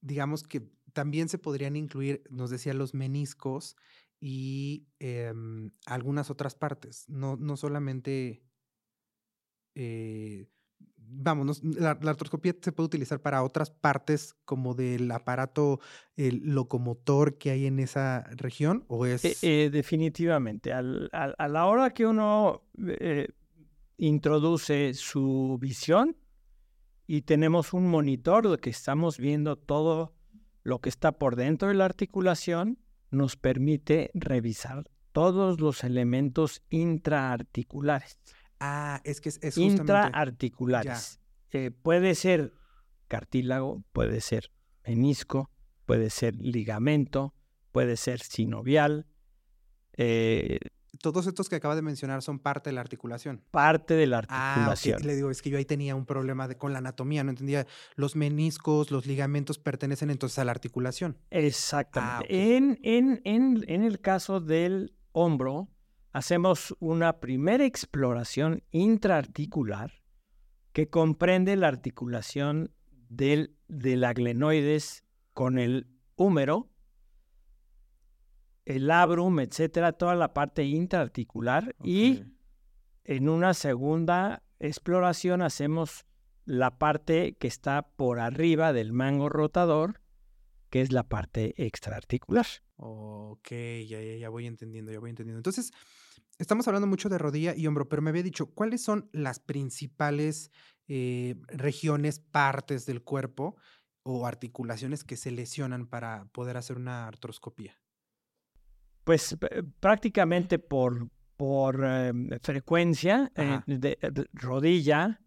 digamos 0.02 0.44
que 0.44 0.70
también 0.94 1.30
se 1.30 1.40
podrían 1.40 1.76
incluir, 1.76 2.24
nos 2.30 2.52
decía, 2.52 2.76
los 2.76 2.94
meniscos 2.94 3.76
y 4.20 4.86
em, 5.00 5.72
algunas 5.88 6.30
otras 6.30 6.54
partes, 6.54 7.10
no, 7.10 7.38
no 7.38 7.58
solamente 7.58 8.44
eh, 9.74 10.48
vamos, 11.12 11.62
la, 11.64 11.92
artroscopía 11.92 12.56
se 12.62 12.72
puede 12.72 12.88
utilizar 12.88 13.22
para 13.22 13.44
otras 13.44 13.70
partes 13.70 14.36
como 14.46 14.74
del 14.74 15.12
aparato 15.12 15.80
locomotor 16.16 17.38
que 17.38 17.52
hay 17.52 17.66
en 17.66 17.80
esa 17.80 18.24
región 18.32 18.86
o 18.88 19.06
e, 19.06 19.14
es... 19.14 19.44
Eh, 19.44 19.70
definitivamente, 19.72 20.74
a 20.74 20.82
la 20.82 21.66
hora 21.66 21.92
que 21.92 22.06
uno 22.06 22.64
eh, 22.88 23.28
introduce 23.98 24.94
su 24.94 25.58
visión 25.60 26.18
y 27.08 27.24
tenemos 27.24 27.74
un 27.74 27.90
monitor 27.90 28.50
de 28.50 28.58
que 28.58 28.70
estamos 28.70 29.18
viendo 29.18 29.58
todo 29.58 30.16
lo 30.64 30.80
que 30.80 30.90
está 30.90 31.12
por 31.14 31.36
dentro 31.36 31.68
de 31.68 31.74
la 31.74 31.86
articulación, 31.86 32.80
nos 33.10 33.36
permite 33.36 34.12
revisar 34.14 34.90
todos 35.12 35.60
los 35.60 35.84
elementos 35.84 36.64
intraarticulares. 36.70 38.18
Ah, 38.64 39.02
es 39.04 39.20
que 39.22 39.30
es, 39.30 39.40
es 39.42 39.58
Intraarticulares. 39.58 41.20
Eh, 41.50 41.72
puede 41.72 42.16
ser 42.16 42.54
cartílago, 43.08 43.84
puede 43.92 44.22
ser 44.22 44.52
menisco, 44.86 45.50
puede 45.86 46.10
ser 46.10 46.36
ligamento, 46.36 47.34
puede 47.72 47.98
ser 47.98 48.22
sinovial. 48.22 49.08
Eh, 49.98 50.60
Todos 51.02 51.26
estos 51.28 51.50
que 51.50 51.56
acaba 51.56 51.76
de 51.76 51.82
mencionar 51.82 52.22
son 52.22 52.40
parte 52.40 52.70
de 52.70 52.76
la 52.76 52.82
articulación. 52.82 53.44
Parte 53.52 53.96
de 53.96 54.08
la 54.08 54.20
articulación. 54.20 55.00
Ah, 55.02 55.06
Le 55.06 55.16
digo, 55.16 55.32
es 55.32 55.42
que 55.42 55.50
yo 55.50 55.58
ahí 55.58 55.66
tenía 55.66 55.96
un 55.96 56.06
problema 56.06 56.48
de, 56.48 56.56
con 56.58 56.72
la 56.72 56.78
anatomía, 56.80 57.24
no 57.24 57.32
entendía. 57.32 57.66
Los 57.96 58.16
meniscos, 58.16 58.92
los 58.92 59.06
ligamentos 59.08 59.58
pertenecen 59.58 60.10
entonces 60.12 60.38
a 60.40 60.46
la 60.46 60.52
articulación. 60.52 61.18
Exactamente. 61.32 62.28
Ah, 62.28 62.28
en, 62.30 62.80
en, 62.84 63.22
en, 63.26 63.66
en 63.68 63.84
el 63.84 64.00
caso 64.00 64.40
del 64.40 64.94
hombro, 65.14 65.68
hacemos 66.12 66.76
una 66.80 67.20
primera 67.20 67.66
exploración 67.66 68.64
intraarticular 68.72 70.02
que 70.74 70.90
comprende 70.90 71.56
la 71.56 71.68
articulación 71.68 72.74
del, 73.10 73.56
la 73.68 74.14
glenoides 74.14 75.04
con 75.34 75.60
el 75.60 75.88
húmero, 76.16 76.70
el 78.66 78.88
labrum, 78.88 79.40
etcétera, 79.40 79.94
toda 79.94 80.16
la 80.16 80.34
parte 80.34 80.64
intraarticular. 80.64 81.76
Y 81.84 82.24
en 83.04 83.28
una 83.28 83.54
segunda 83.54 84.44
exploración 84.60 85.42
hacemos 85.42 86.06
la 86.46 86.78
parte 86.78 87.34
que 87.34 87.48
está 87.48 87.90
por 87.96 88.20
arriba 88.20 88.74
del 88.74 88.94
mango 88.94 89.30
rotador, 89.30 90.02
que 90.70 90.82
es 90.82 90.92
la 90.92 91.04
parte 91.04 91.54
extraarticular. 91.58 92.46
Ok, 92.78 93.50
ya, 93.52 94.02
ya, 94.02 94.16
ya 94.16 94.30
voy 94.30 94.48
entendiendo, 94.48 94.92
ya 94.92 95.00
voy 95.00 95.10
entendiendo. 95.10 95.40
Entonces, 95.40 95.72
estamos 96.42 96.68
hablando 96.68 96.88
mucho 96.88 97.08
de 97.08 97.18
rodilla 97.18 97.56
y 97.56 97.68
hombro, 97.68 97.88
pero 97.88 98.02
me 98.02 98.10
había 98.10 98.24
dicho, 98.24 98.48
¿cuáles 98.48 98.84
son 98.84 99.10
las 99.14 99.40
principales 99.40 100.52
eh, 100.88 101.36
regiones, 101.48 102.20
partes 102.20 102.86
del 102.86 103.04
cuerpo 103.04 103.56
o 104.04 104.26
articulaciones 104.26 105.04
que 105.04 105.18
se 105.18 105.32
lesionan 105.32 105.88
para 105.88 106.26
poder 106.32 106.58
hacer 106.58 106.78
una 106.78 107.08
artroscopía? 107.08 107.80
Pues 109.04 109.38
prácticamente 109.80 110.58
por, 110.58 111.10
por 111.38 111.84
em, 111.84 112.30
frecuencia, 112.42 113.32
eh, 113.36 113.60
de, 113.68 113.98
rodilla, 114.34 115.20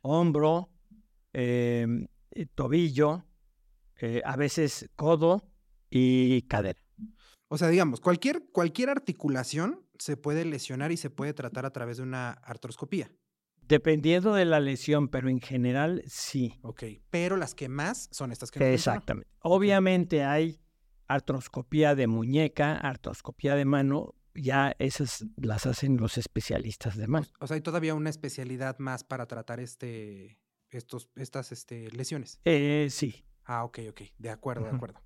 hombro, 0.00 0.70
em, 1.32 2.06
tobillo, 2.54 3.24
eh, 4.00 4.22
a 4.24 4.36
veces 4.36 4.90
codo 4.96 5.50
y 5.90 6.42
cadera. 6.42 6.81
O 7.52 7.58
sea, 7.58 7.68
digamos, 7.68 8.00
cualquier, 8.00 8.46
cualquier 8.50 8.88
articulación 8.88 9.86
se 9.98 10.16
puede 10.16 10.46
lesionar 10.46 10.90
y 10.90 10.96
se 10.96 11.10
puede 11.10 11.34
tratar 11.34 11.66
a 11.66 11.70
través 11.70 11.98
de 11.98 12.02
una 12.02 12.30
artroscopía. 12.30 13.12
Dependiendo 13.60 14.32
de 14.32 14.46
la 14.46 14.58
lesión, 14.58 15.08
pero 15.08 15.28
en 15.28 15.38
general 15.38 16.02
sí. 16.06 16.58
Ok, 16.62 16.84
pero 17.10 17.36
las 17.36 17.54
que 17.54 17.68
más 17.68 18.08
son 18.10 18.32
estas 18.32 18.50
que 18.50 18.72
Exactamente. 18.72 19.30
Obviamente 19.42 20.24
hay 20.24 20.62
artroscopía 21.08 21.94
de 21.94 22.06
muñeca, 22.06 22.78
artroscopía 22.78 23.54
de 23.54 23.66
mano, 23.66 24.14
ya 24.34 24.74
esas 24.78 25.26
las 25.36 25.66
hacen 25.66 25.98
los 25.98 26.16
especialistas 26.16 26.96
de 26.96 27.06
mano. 27.06 27.26
O 27.38 27.46
sea, 27.46 27.56
hay 27.56 27.60
todavía 27.60 27.94
una 27.94 28.08
especialidad 28.08 28.78
más 28.78 29.04
para 29.04 29.26
tratar 29.26 29.60
este, 29.60 30.40
estos, 30.70 31.10
estas 31.16 31.52
este, 31.52 31.90
lesiones. 31.90 32.40
Eh, 32.46 32.88
sí. 32.90 33.26
Ah, 33.44 33.64
ok, 33.64 33.80
ok. 33.90 34.00
De 34.16 34.30
acuerdo, 34.30 34.64
de 34.64 34.70
acuerdo. 34.70 35.02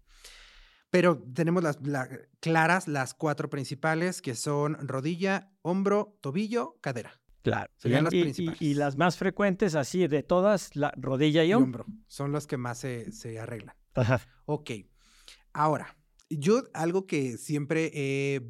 Pero 0.96 1.22
tenemos 1.34 1.62
las, 1.62 1.78
claras 2.40 2.88
las 2.88 3.12
cuatro 3.12 3.50
principales 3.50 4.22
que 4.22 4.34
son 4.34 4.88
rodilla, 4.88 5.52
hombro, 5.60 6.16
tobillo, 6.22 6.78
cadera. 6.80 7.20
Claro. 7.42 7.70
Serían 7.76 8.00
y, 8.00 8.04
las 8.04 8.10
principales. 8.10 8.62
Y, 8.62 8.74
las 8.74 8.96
más 8.96 9.18
frecuentes, 9.18 9.74
así 9.74 10.08
de 10.08 10.22
todas, 10.22 10.74
la 10.74 10.94
rodilla 10.96 11.44
y, 11.44 11.52
hombro. 11.52 11.84
Son 12.06 12.32
las 12.32 12.46
que 12.46 12.56
más 12.56 12.78
se, 12.78 13.12
se 13.12 13.38
arreglan. 13.38 13.76
Ajá. 13.94 14.22
Ok. 14.46 14.70
Ahora, 15.52 15.94
yo 16.30 16.64
algo 16.72 17.06
que 17.06 17.36
siempre, 17.36 17.90
eh, 17.92 18.40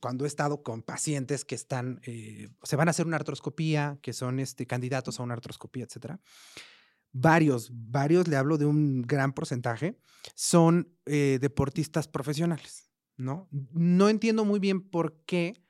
cuando 0.00 0.24
he 0.24 0.28
estado 0.28 0.62
con 0.62 0.82
pacientes 0.82 1.44
que 1.44 1.56
están, 1.56 2.00
eh, 2.06 2.48
se 2.62 2.76
van 2.76 2.86
a 2.86 2.92
hacer 2.92 3.06
una 3.06 3.16
artroscopía, 3.16 3.98
que 4.02 4.12
son 4.12 4.38
este, 4.38 4.68
candidatos 4.68 5.18
a 5.18 5.24
una 5.24 5.34
artroscopía, 5.34 5.82
etcétera, 5.82 6.20
varios, 7.12 7.70
varios, 7.72 8.28
le 8.28 8.36
hablo 8.36 8.58
de 8.58 8.66
un 8.66 9.02
gran 9.02 9.32
porcentaje, 9.32 9.98
son 10.34 10.94
eh, 11.06 11.38
deportistas 11.40 12.08
profesionales, 12.08 12.90
¿no? 13.16 13.48
No 13.50 14.08
entiendo 14.08 14.44
muy 14.44 14.58
bien 14.58 14.80
por 14.80 15.24
qué 15.24 15.62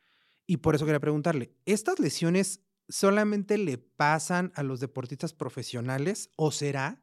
y 0.47 0.59
por 0.59 0.75
eso 0.75 0.85
quería 0.85 1.01
preguntarle, 1.01 1.55
¿estas 1.67 1.99
lesiones 1.99 2.63
solamente 2.89 3.59
le 3.59 3.79
pasan 3.79 4.53
a 4.55 4.63
los 4.63 4.81
deportistas 4.81 5.35
profesionales 5.35 6.31
o 6.37 6.51
será 6.51 7.03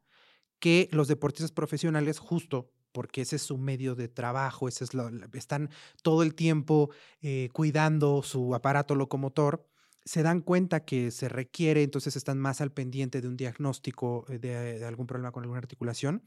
que 0.59 0.89
los 0.91 1.07
deportistas 1.07 1.51
profesionales 1.51 2.19
justo 2.19 2.71
porque 2.91 3.21
ese 3.21 3.35
es 3.35 3.41
su 3.41 3.57
medio 3.57 3.93
de 3.93 4.07
trabajo, 4.07 4.69
ese 4.69 4.85
es 4.85 4.93
lo, 4.93 5.09
están 5.33 5.69
todo 6.01 6.23
el 6.23 6.33
tiempo 6.33 6.91
eh, 7.21 7.49
cuidando 7.51 8.23
su 8.23 8.55
aparato 8.55 8.95
locomotor, 8.95 9.67
se 10.05 10.21
dan 10.21 10.41
cuenta 10.41 10.85
que 10.85 11.09
se 11.09 11.27
requiere, 11.27 11.81
entonces 11.81 12.15
están 12.15 12.37
más 12.37 12.61
al 12.61 12.71
pendiente 12.71 13.21
de 13.21 13.27
un 13.27 13.35
diagnóstico 13.35 14.25
eh, 14.29 14.37
de, 14.37 14.85
algún 14.85 15.07
problema 15.07 15.31
con 15.31 15.43
alguna 15.43 15.59
articulación, 15.59 16.23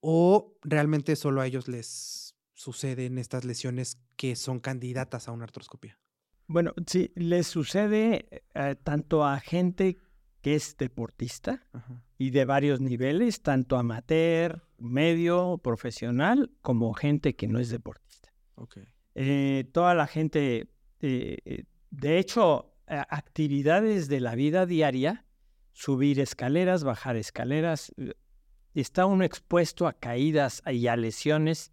o 0.00 0.56
realmente 0.62 1.16
solo 1.16 1.40
a 1.40 1.46
ellos 1.46 1.66
les 1.66 2.36
suceden 2.54 3.18
estas 3.18 3.44
lesiones 3.44 3.98
que 4.16 4.36
son 4.36 4.60
candidatas 4.60 5.28
a 5.28 5.32
una 5.32 5.44
artroscopia. 5.44 5.98
Bueno, 6.46 6.72
sí, 6.86 7.12
les 7.16 7.48
sucede 7.48 8.42
eh, 8.54 8.76
tanto 8.82 9.24
a 9.24 9.38
gente 9.40 9.98
que 10.40 10.54
es 10.54 10.76
deportista 10.76 11.68
y 12.16 12.30
de 12.30 12.44
varios 12.44 12.80
niveles, 12.80 13.42
tanto 13.42 13.76
amateur, 13.76 14.62
medio, 14.78 15.58
profesional, 15.58 16.52
como 16.62 16.94
gente 16.94 17.34
que 17.34 17.48
no 17.48 17.58
es 17.58 17.70
deportista. 17.70 18.32
Okay. 18.54 18.84
Eh, 19.16 19.68
toda 19.72 19.94
la 19.94 20.06
gente, 20.06 20.70
de 21.00 22.18
hecho, 22.18 22.67
actividades 22.88 24.08
de 24.08 24.20
la 24.20 24.34
vida 24.34 24.66
diaria, 24.66 25.24
subir 25.72 26.20
escaleras, 26.20 26.84
bajar 26.84 27.16
escaleras, 27.16 27.92
eh, 27.96 28.14
está 28.74 29.06
uno 29.06 29.24
expuesto 29.24 29.86
a 29.86 29.92
caídas 29.92 30.62
y 30.66 30.86
a 30.86 30.96
lesiones 30.96 31.72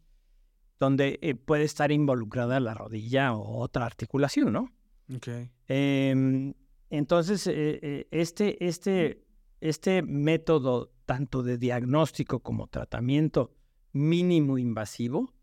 donde 0.79 1.19
eh, 1.21 1.35
puede 1.35 1.63
estar 1.63 1.91
involucrada 1.91 2.59
la 2.59 2.73
rodilla 2.73 3.33
o 3.33 3.59
otra 3.59 3.85
articulación, 3.85 4.53
¿no? 4.53 4.71
Okay. 5.15 5.49
Em, 5.67 6.53
entonces, 6.89 7.47
eh, 7.47 8.07
este, 8.11 8.65
este, 8.65 9.23
este 9.61 10.01
método, 10.01 10.91
tanto 11.05 11.43
de 11.43 11.57
diagnóstico 11.57 12.41
como 12.41 12.67
tratamiento 12.67 13.55
mínimo 13.93 14.57
invasivo, 14.57 15.33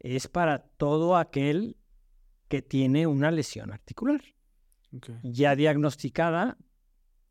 es 0.00 0.28
para 0.28 0.64
todo 0.76 1.16
aquel 1.16 1.76
que 2.48 2.60
tiene 2.60 3.06
una 3.06 3.30
lesión 3.30 3.72
articular 3.72 4.22
ya 5.22 5.56
diagnosticada 5.56 6.58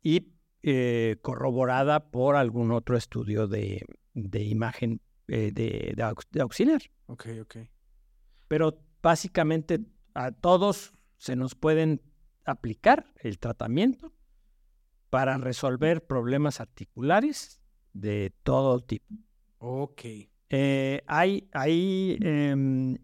y 0.02 0.32
eh, 0.62 1.16
corroborada 1.22 2.10
por 2.10 2.36
algún 2.36 2.70
otro 2.72 2.96
estudio 2.96 3.48
de, 3.48 3.84
imagen 4.14 5.00
eh, 5.28 5.50
de, 5.52 6.40
auxiliar. 6.40 6.82
Ok, 7.06 7.26
ok. 7.42 7.56
Pero 8.48 8.78
básicamente 9.02 9.80
a 10.14 10.30
todos 10.32 10.92
se 11.18 11.36
nos 11.36 11.54
pueden 11.54 12.02
aplicar 12.44 13.12
el 13.20 13.38
tratamiento 13.38 14.12
para 15.10 15.36
resolver 15.38 16.06
problemas 16.06 16.60
articulares 16.60 17.60
de 17.92 18.32
todo 18.42 18.80
tipo. 18.80 19.14
Ok. 19.58 20.02
Eh, 20.48 21.02
hay, 21.06 21.48
hay, 21.52 22.18
em, 22.20 22.98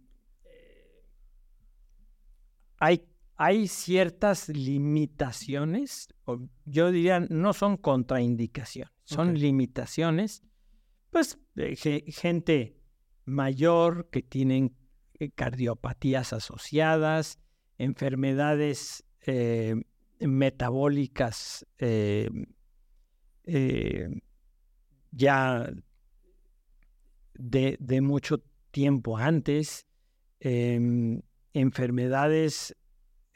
hay 2.78 3.07
hay 3.38 3.68
ciertas 3.68 4.48
limitaciones, 4.48 6.08
yo 6.64 6.90
diría, 6.90 7.20
no 7.20 7.52
son 7.52 7.76
contraindicaciones, 7.76 8.92
son 9.04 9.38
limitaciones, 9.38 10.42
pues 11.10 11.38
gente 12.08 12.76
mayor 13.24 14.10
que 14.10 14.22
tienen 14.22 14.76
eh, 15.20 15.30
cardiopatías 15.30 16.32
asociadas, 16.32 17.38
enfermedades 17.78 19.04
eh, 19.24 19.76
metabólicas 20.18 21.64
eh, 21.78 22.28
eh, 23.44 24.08
ya 25.12 25.72
de, 27.34 27.76
de, 27.78 28.00
mucho 28.00 28.42
tiempo 28.72 29.16
antes, 29.16 29.86
em, 30.40 31.22
enfermedades 31.52 32.74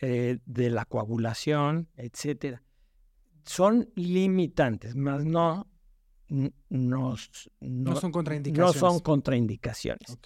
eh, 0.03 0.39
de 0.45 0.71
la 0.71 0.85
coagulación, 0.85 1.89
etcétera. 1.97 2.63
Son 3.45 3.89
limitantes, 3.95 4.95
más 4.95 5.25
no, 5.25 5.67
no, 6.69 7.17
son 7.17 8.13
contraindicaciones. 8.13 8.75
No 8.75 8.89
son 8.91 9.01
contraindicaciones. 9.01 10.19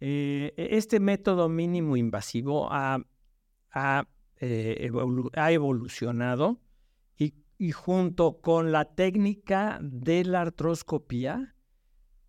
E, 0.00 0.52
este 0.56 1.00
método 1.00 1.48
mínimo 1.48 1.96
invasivo 1.96 2.68
ha, 2.70 2.98
ha, 3.72 4.06
ha 5.34 5.52
evolucionado 5.52 6.60
y 7.62 7.70
junto 7.70 8.40
con 8.40 8.72
la 8.72 8.84
técnica 8.86 9.78
de 9.80 10.24
la 10.24 10.40
artroscopía 10.40 11.54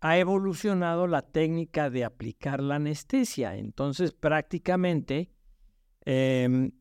ha 0.00 0.16
evolucionado 0.16 1.08
la 1.08 1.22
técnica 1.22 1.90
de 1.90 2.04
aplicar 2.04 2.62
la 2.62 2.76
anestesia. 2.76 3.56
Entonces, 3.56 4.12
prácticamente 4.12 5.33
em, 6.04 6.72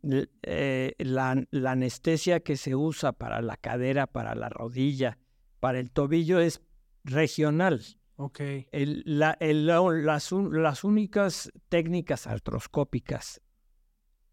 eh, 0.43 0.93
la, 0.99 1.45
anestesia 1.71 2.41
que 2.41 2.57
se 2.57 2.75
usa 2.75 3.13
para 3.13 3.41
la 3.41 3.57
cadera, 3.57 4.07
para 4.07 4.35
la 4.35 4.49
rodilla, 4.49 5.17
para 5.59 5.79
el 5.79 5.91
tobillo 5.91 6.39
es 6.39 6.61
regional. 7.03 7.81
Ok. 8.15 8.41
las, 8.71 9.37
las, 9.41 10.83
únicas 10.83 11.51
técnicas 11.69 12.27
artroscópicas 12.27 13.41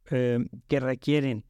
em, 0.07 0.49
que 0.69 0.81
requieren 0.81 1.47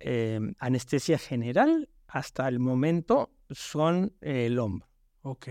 em, 0.00 0.54
anestesia 0.58 1.18
general 1.18 1.88
hasta 2.08 2.48
el 2.48 2.58
momento 2.58 3.30
son 3.50 4.14
el 4.20 4.58
hombro. 4.58 4.88
Ok. 5.22 5.48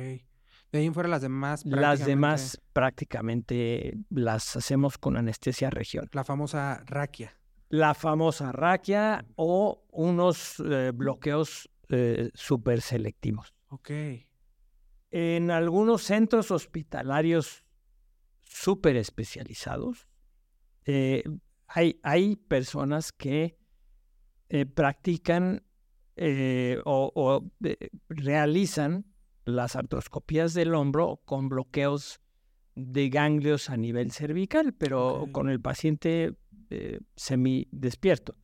De 0.72 0.80
ahí 0.80 0.86
en 0.86 0.94
fuera 0.94 1.10
las 1.10 1.22
demás. 1.22 1.66
Las 1.66 2.06
demás 2.06 2.62
prácticamente 2.72 3.98
las 4.10 4.56
hacemos 4.56 4.98
con 4.98 5.18
anestesia 5.18 5.70
regional. 5.70 6.10
La 6.14 6.24
famosa 6.24 6.84
raquia. 6.86 7.38
La 7.68 7.94
famosa 7.94 8.52
raquia 8.52 9.26
o 9.36 9.84
unos 9.92 10.62
eh, 10.66 10.92
bloqueos 10.94 11.70
eh, 11.90 12.30
súper 12.34 12.82
selectivos. 12.82 13.54
Ok. 13.68 13.92
En 15.10 15.52
algunos 15.52 16.04
centros 16.04 16.52
hospitalarios 16.52 17.66
súper 18.40 18.96
especializados, 18.96 20.08
eh, 20.86 21.24
hay, 21.68 22.00
hay 22.04 22.38
personas 22.38 23.12
que 23.12 23.58
practican 24.76 25.64
o, 26.84 27.52
realizan 28.10 29.11
las 29.46 29.76
artroscopías 29.76 30.54
del 30.54 30.74
hombro 30.76 31.22
con 31.26 31.50
bloqueos 31.50 32.22
de 32.76 33.10
ganglios 33.10 33.70
a 33.70 33.78
nivel 33.78 34.12
cervical, 34.12 34.74
pero 34.74 35.28
con 35.32 35.50
el 35.50 35.60
paciente 35.60 36.38
eh, 36.70 37.00
semidespierto. 37.16 38.36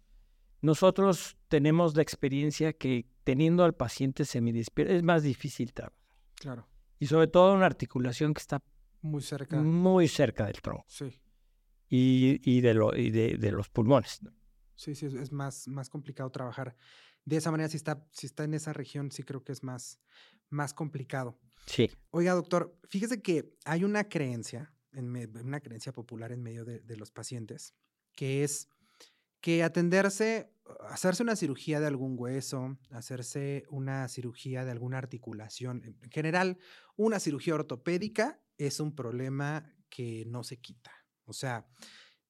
Nosotros 0.62 1.38
tenemos 1.48 1.96
la 1.96 2.02
experiencia 2.02 2.74
que 2.74 3.08
teniendo 3.24 3.64
al 3.64 3.74
paciente 3.74 4.26
semidespierto 4.26 4.94
es 4.94 5.04
más 5.04 5.24
difícil 5.24 5.74
trabajar. 5.74 5.98
Claro. 6.36 6.68
Y 7.00 7.06
sobre 7.06 7.28
todo 7.28 7.54
una 7.54 7.66
articulación 7.66 8.34
que 8.34 8.42
está 8.42 8.62
muy 9.02 9.22
cerca, 9.22 9.62
muy 9.62 10.08
cerca 10.08 10.46
del 10.46 10.62
tronco. 10.62 10.84
Sí. 10.88 11.22
Y, 11.90 12.60
de, 12.60 12.74
lo, 12.74 12.92
de, 12.92 13.52
los 13.52 13.70
pulmones. 13.70 14.20
Sí, 14.76 14.94
sí, 14.94 15.06
es 15.06 15.32
más, 15.32 15.70
más 15.70 15.90
complicado 15.90 16.30
trabajar 16.30 16.76
de 17.28 17.36
esa 17.36 17.52
manera, 17.52 17.68
si 17.68 17.76
está, 17.76 18.08
si 18.14 18.26
está 18.26 18.46
en 18.46 18.54
esa 18.54 18.72
región, 18.72 19.12
sí 19.12 19.22
creo 19.22 19.44
que 19.44 19.52
es 19.52 19.62
más, 19.62 20.00
más 20.50 20.74
complicado. 20.74 21.40
Sí. 21.66 21.90
Oiga, 22.12 22.34
doctor, 22.34 22.78
fíjese 22.88 23.22
que 23.22 23.54
hay 23.66 23.84
una 23.84 24.08
creencia, 24.10 24.74
en 24.94 25.16
una 25.46 25.60
creencia 25.60 25.92
popular 25.92 26.32
en 26.32 26.42
medio 26.42 26.66
de, 26.66 26.98
los 26.98 27.12
pacientes, 27.12 27.76
que 28.16 28.44
es 28.44 28.70
que 29.42 29.64
atenderse, 29.64 30.52
hacerse 30.90 31.24
una 31.24 31.36
cirugía 31.36 31.80
de 31.80 31.88
algún 31.88 32.16
hueso, 32.18 32.78
hacerse 32.90 33.66
una 33.70 34.08
cirugía 34.08 34.66
de 34.66 34.72
alguna 34.72 34.98
articulación, 34.98 35.84
en 35.84 36.12
general, 36.12 36.58
una 36.96 37.20
cirugía 37.20 37.56
ortopédica 37.56 38.42
es 38.58 38.80
un 38.80 38.96
problema 38.96 39.72
que 39.90 40.26
no 40.26 40.44
se 40.44 40.58
quita. 40.58 40.92
O 41.26 41.34
sea, 41.34 41.68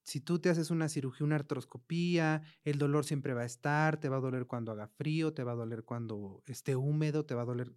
si 0.08 0.22
tú 0.22 0.38
te 0.38 0.48
haces 0.48 0.70
una 0.70 0.88
cirugía, 0.88 1.26
una 1.26 1.36
artroscopía, 1.36 2.40
el 2.64 2.78
dolor 2.78 3.04
siempre 3.04 3.34
va 3.34 3.42
a 3.42 3.44
estar, 3.44 4.00
te 4.00 4.08
va 4.08 4.16
a 4.16 4.20
doler 4.20 4.46
cuando 4.46 4.72
haga 4.72 4.88
frío, 4.88 5.34
te 5.34 5.44
va 5.44 5.52
a 5.52 5.54
doler 5.54 5.84
cuando 5.84 6.42
esté 6.46 6.76
húmedo, 6.76 7.26
te 7.26 7.34
va 7.34 7.42
a 7.42 7.44
doler. 7.44 7.74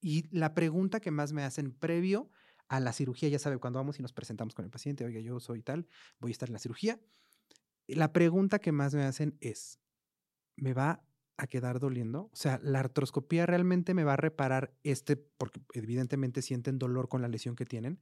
Y 0.00 0.34
la 0.34 0.54
pregunta 0.54 0.98
que 0.98 1.10
más 1.10 1.34
me 1.34 1.42
hacen 1.42 1.72
previo 1.72 2.30
a 2.68 2.80
la 2.80 2.94
cirugía, 2.94 3.28
ya 3.28 3.38
sabe, 3.38 3.58
cuando 3.58 3.78
vamos 3.78 3.98
y 3.98 4.02
nos 4.02 4.14
presentamos 4.14 4.54
con 4.54 4.64
el 4.64 4.70
paciente, 4.70 5.04
oiga, 5.04 5.20
yo 5.20 5.40
soy 5.40 5.62
tal, 5.62 5.86
voy 6.20 6.30
a 6.30 6.32
estar 6.32 6.48
en 6.48 6.54
la 6.54 6.58
cirugía. 6.58 6.98
La 7.86 8.14
pregunta 8.14 8.58
que 8.58 8.72
más 8.72 8.94
me 8.94 9.02
hacen 9.02 9.36
es, 9.40 9.78
¿me 10.56 10.72
va 10.72 11.04
a 11.36 11.46
quedar 11.48 11.80
doliendo? 11.80 12.30
O 12.32 12.36
sea, 12.36 12.60
¿la 12.62 12.80
artroscopía 12.80 13.44
realmente 13.44 13.92
me 13.92 14.04
va 14.04 14.14
a 14.14 14.16
reparar 14.16 14.72
este, 14.84 15.16
porque 15.16 15.60
evidentemente 15.74 16.40
sienten 16.40 16.78
dolor 16.78 17.10
con 17.10 17.20
la 17.20 17.28
lesión 17.28 17.56
que 17.56 17.66
tienen? 17.66 18.00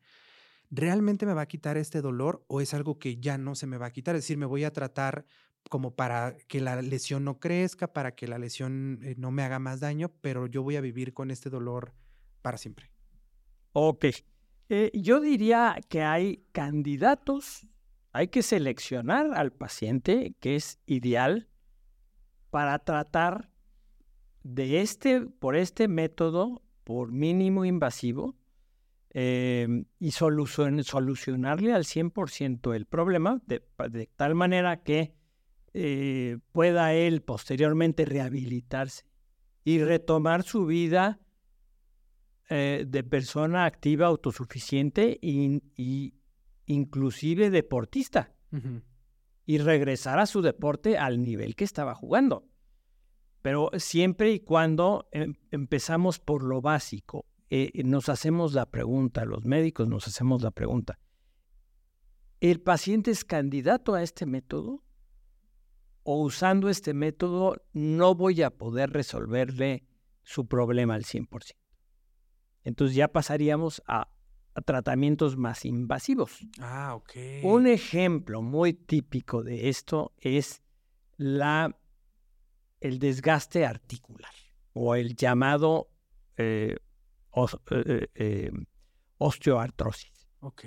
¿Realmente 0.71 1.27
me 1.27 1.35
va 1.35 1.43
a 1.43 1.49
quitar 1.49 1.77
este 1.77 2.01
dolor 2.01 2.45
o 2.49 2.61
es 2.61 2.75
algo 2.75 2.99
que 2.99 3.17
ya 3.17 3.39
no 3.39 3.55
se 3.55 3.67
me 3.67 3.77
va 3.77 3.87
a 3.87 3.93
quitar? 3.93 4.15
Es 4.15 4.23
decir, 4.23 4.39
me 4.39 4.47
voy 4.47 4.65
a 4.65 4.73
tratar 4.73 5.25
como 5.69 5.95
para 5.95 6.37
que 6.49 6.61
la 6.61 6.81
lesión 6.81 7.25
no 7.25 7.39
crezca, 7.39 7.93
para 7.93 8.15
que 8.15 8.27
la 8.27 8.39
lesión 8.39 9.01
eh, 9.03 9.15
no 9.19 9.31
me 9.31 9.43
haga 9.43 9.59
más 9.59 9.81
daño, 9.81 10.11
pero 10.21 10.47
yo 10.47 10.63
voy 10.63 10.77
a 10.77 10.81
vivir 10.81 11.13
con 11.13 11.31
este 11.31 11.51
dolor 11.51 11.93
para 12.43 12.57
siempre. 12.57 12.91
Ok. 13.73 14.07
Eh, 14.69 14.91
yo 14.95 15.21
diría 15.21 15.77
que 15.89 16.03
hay 16.03 16.45
candidatos, 16.53 17.67
hay 18.13 18.29
que 18.29 18.43
seleccionar 18.43 19.35
al 19.35 19.53
paciente 19.53 20.35
que 20.41 20.57
es 20.57 20.79
ideal 20.87 21.49
para 22.51 22.79
tratar 22.79 23.51
de 24.43 24.81
este, 24.81 25.21
por 25.23 25.57
este 25.57 25.89
método, 25.89 26.63
por 26.85 27.13
mínimo 27.13 27.65
invasivo, 27.65 28.37
Em, 29.13 29.87
y 29.99 30.13
solucionarle 30.13 31.73
al 31.73 31.85
100% 31.85 32.75
el 32.75 32.87
problema, 32.87 33.43
de, 33.45 33.61
tal 34.15 34.37
manera 34.37 34.85
que 34.85 35.17
eh, 35.75 36.39
pueda 36.53 36.95
él 36.95 37.21
posteriormente 37.21 38.05
rehabilitarse 38.05 39.05
y 39.65 39.83
retomar 39.83 40.45
su 40.45 40.65
vida 40.65 41.19
eh, 42.51 42.85
de 42.87 43.03
persona 43.03 43.65
activa, 43.65 44.07
autosuficiente 44.07 45.19
e 45.21 45.61
inclusive 46.67 47.51
deportista. 47.51 48.33
Y 49.45 49.59
regresar 49.59 50.21
a 50.21 50.27
su 50.27 50.41
deporte 50.41 50.99
al 50.99 51.23
nivel 51.23 51.57
que 51.57 51.65
estaba 51.65 51.97
jugando. 51.97 52.47
Pero 53.43 53.71
siempre 53.77 54.31
y 54.33 54.41
cuando 54.41 55.09
em, 55.11 55.35
empezamos 55.51 56.21
por 56.21 56.45
lo 56.45 56.61
básico, 56.61 57.27
eh, 57.51 57.83
nos 57.85 58.09
hacemos 58.09 58.55
la 58.55 58.67
pregunta, 58.67 59.25
los 59.25 59.45
médicos 59.45 59.89
nos 59.89 60.07
hacemos 60.07 60.41
la 60.41 60.53
pregunta, 60.53 61.01
¿el 62.39 62.61
paciente 62.61 63.11
es 63.11 63.25
candidato 63.25 63.95
a 63.95 64.03
este 64.05 64.25
método? 64.25 64.85
¿O 66.05 66.23
usando 66.23 66.69
este 66.69 66.95
método 66.95 67.57
no 67.73 68.15
voy 68.15 68.43
a 68.43 68.51
poder 68.51 68.91
resolverle 68.91 69.85
su 70.23 70.47
problema 70.47 70.95
al 70.95 71.03
100%? 71.03 71.57
Entonces 72.63 72.97
ya 72.97 73.09
pasaríamos 73.09 73.83
a, 73.87 74.09
tratamientos 74.65 75.37
más 75.37 75.65
invasivos. 75.65 76.47
Ah, 76.61 76.95
ok. 76.95 77.13
Un 77.45 77.67
ejemplo 77.67 78.43
muy 78.43 78.75
típico 78.75 79.43
de 79.43 79.69
esto 79.69 80.13
es 80.19 80.63
la, 81.17 81.77
el 82.81 82.99
desgaste 82.99 83.65
articular 83.65 84.33
o 84.73 84.95
el 84.95 85.17
llamado 85.17 85.89
eh, 86.37 86.77
eh, 87.35 88.09
eh, 88.15 88.51
em, 88.53 88.67
osteoartrosis. 89.19 90.29
Ok. 90.41 90.65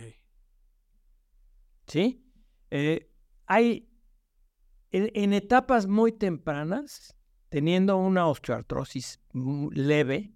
¿Sí? 1.87 2.25
Eh, 2.71 3.09
hay, 3.45 3.89
en, 4.91 5.33
etapas 5.33 5.87
muy 5.87 6.11
tempranas, 6.11 7.15
teniendo 7.49 7.97
una 7.97 8.27
osteoartrosis 8.27 9.19
leve, 9.71 10.33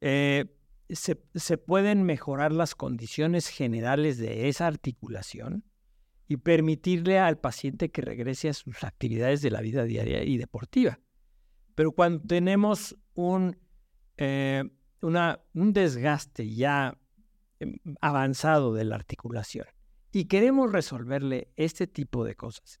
se, 0.00 1.20
se, 1.34 1.58
pueden 1.58 2.04
mejorar 2.04 2.52
las 2.52 2.74
condiciones 2.74 3.48
generales 3.48 4.18
de 4.18 4.48
esa 4.48 4.66
articulación 4.66 5.64
y 6.28 6.36
permitirle 6.36 7.18
al 7.18 7.38
paciente 7.38 7.90
que 7.90 8.02
regrese 8.02 8.48
a 8.48 8.54
sus 8.54 8.84
actividades 8.84 9.42
de 9.42 9.50
la 9.50 9.60
vida 9.60 9.84
diaria 9.84 10.22
y 10.22 10.36
deportiva. 10.36 11.00
Pero 11.74 11.92
cuando 11.92 12.20
tenemos 12.26 12.96
un, 13.14 13.56
un 15.00 15.72
desgaste 15.72 16.48
ya 16.54 16.98
em, 17.60 17.76
avanzado 18.00 18.74
de 18.74 18.84
la 18.84 18.96
articulación 18.96 19.66
y 20.12 20.24
queremos 20.24 20.72
resolverle 20.72 21.52
este 21.56 21.86
tipo 21.86 22.24
de 22.24 22.34
cosas, 22.34 22.80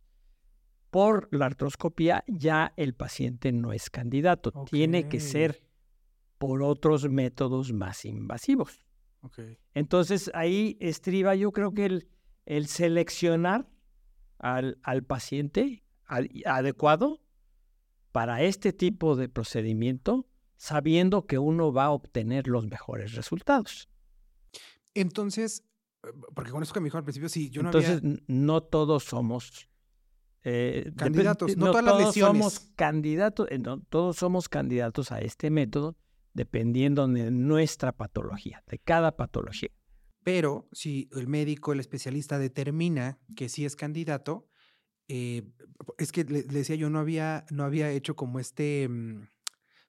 por 0.90 1.28
la 1.30 1.44
artroscopía, 1.46 2.24
ya 2.26 2.72
el 2.76 2.94
paciente 2.94 3.52
no 3.52 3.74
es 3.74 3.90
candidato. 3.90 4.64
Tiene 4.70 5.08
que 5.08 5.20
ser 5.20 5.62
por 6.38 6.62
otros 6.62 7.10
métodos 7.10 7.74
más 7.74 8.06
invasivos. 8.06 8.82
Entonces 9.74 10.30
ahí 10.32 10.78
estriba 10.80 11.34
yo 11.34 11.52
creo 11.52 11.74
que 11.74 11.84
el, 11.84 12.08
el 12.46 12.68
seleccionar 12.68 13.68
al, 14.38 14.78
al 14.82 15.02
paciente 15.02 15.82
adecuado 16.46 17.20
para 18.12 18.42
este 18.42 18.72
tipo 18.72 19.16
de 19.16 19.28
procedimiento, 19.28 20.26
sabiendo 20.56 21.26
que 21.26 21.38
uno 21.38 21.72
va 21.72 21.86
a 21.86 21.90
obtener 21.90 22.48
los 22.48 22.66
mejores 22.66 23.14
resultados. 23.14 23.88
Entonces, 24.94 25.64
eh, 26.02 26.08
porque 26.34 26.50
con 26.50 26.62
eso 26.62 26.72
que 26.72 26.80
me 26.80 26.86
dijo 26.86 26.98
al 26.98 27.04
principio, 27.04 27.28
sí, 27.28 27.50
yo 27.50 27.62
no 27.62 27.68
Entonces, 27.68 28.00
no 28.26 28.62
todos 28.62 29.04
somos 29.04 29.68
eh, 30.44 30.92
candidatos, 30.96 31.56
no, 31.56 31.66
todas 31.66 31.84
las 31.84 31.98
lesiones. 31.98 32.42
Somos 32.42 32.60
candidatos, 32.76 33.48
eh, 33.50 33.58
no, 33.58 33.80
todos 33.80 34.16
somos 34.16 34.48
candidatos 34.48 35.10
a 35.10 35.20
este 35.20 35.50
método 35.50 35.96
dependiendo 36.34 37.08
de 37.08 37.30
nuestra 37.30 37.92
patología, 37.92 38.62
de 38.68 38.78
cada 38.78 39.16
patología. 39.16 39.70
Pero 40.22 40.68
si 40.70 41.08
el 41.12 41.28
médico, 41.28 41.72
el 41.72 41.80
especialista 41.80 42.38
determina 42.38 43.18
que 43.36 43.48
sí 43.48 43.64
es 43.64 43.74
candidato, 43.74 44.46
eh, 45.08 45.48
es 45.98 46.12
que 46.12 46.24
le, 46.24 46.42
decía 46.42 46.76
yo, 46.76 46.90
no 46.90 46.98
había, 46.98 47.46
no 47.50 47.64
había 47.64 47.90
hecho 47.90 48.16
como 48.16 48.38
este, 48.38 48.88
mm, 48.88 49.28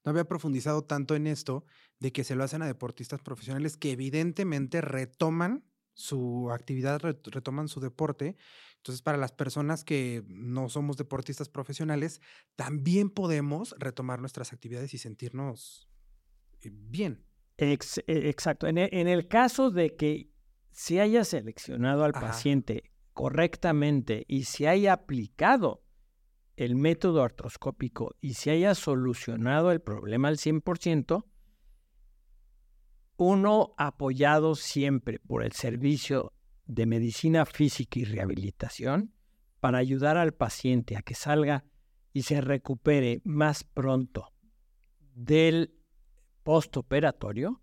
no 0.08 0.12
había 0.12 0.24
profundizado 0.24 0.86
tanto 0.86 1.16
en 1.16 1.28
esto 1.28 1.66
de 2.00 2.14
que 2.14 2.24
se 2.24 2.34
lo 2.34 2.46
hacen 2.46 2.62
a 2.62 2.66
deportistas 2.66 3.20
profesionales 3.22 3.76
que 3.76 3.92
evidentemente 3.92 4.80
retoman 4.80 5.66
su 5.96 6.50
actividad, 6.50 7.02
retoman 7.02 7.68
su 7.68 7.82
deporte. 7.82 8.38
Entonces, 8.78 9.02
para 9.02 9.18
las 9.18 9.34
personas 9.34 9.84
que 9.84 10.24
no 10.30 10.70
somos 10.70 10.96
deportistas 10.96 11.50
profesionales, 11.50 12.22
también 12.56 13.10
podemos 13.10 13.76
retomar 13.80 14.22
nuestras 14.22 14.54
actividades 14.54 14.94
y 14.94 14.98
sentirnos 14.98 15.90
eh, 16.62 16.70
bien. 16.72 17.26
E, 17.58 17.78
exacto. 18.08 18.66
En 18.66 18.78
el, 18.78 19.28
caso 19.28 19.72
de 19.72 19.98
que 19.98 20.32
se 20.72 21.02
haya 21.02 21.26
seleccionado 21.26 22.06
al 22.06 22.14
paciente 22.14 22.94
correctamente 23.12 24.24
y 24.30 24.46
se 24.46 24.70
haya 24.70 24.94
aplicado 24.94 25.84
el 26.58 26.76
método 26.76 27.24
artroscópico 27.24 28.16
y 28.20 28.34
se 28.34 28.52
haya 28.52 28.76
solucionado 28.76 29.72
el 29.72 29.80
problema 29.80 30.28
al 30.28 30.38
100%, 30.38 31.24
uno 33.18 33.74
apoyado 33.78 34.56
siempre 34.56 35.20
por 35.20 35.44
el 35.44 35.52
servicio 35.54 36.34
de 36.66 36.86
medicina 36.86 37.46
física 37.46 38.00
y 38.00 38.06
rehabilitación 38.06 39.14
para 39.60 39.78
ayudar 39.78 40.18
al 40.18 40.34
paciente 40.34 40.98
a 40.98 41.02
que 41.02 41.14
salga 41.14 41.64
y 42.12 42.24
se 42.24 42.42
recupere 42.42 43.22
más 43.24 43.64
pronto 43.64 44.34
del 45.14 45.76
postoperatorio 46.44 47.62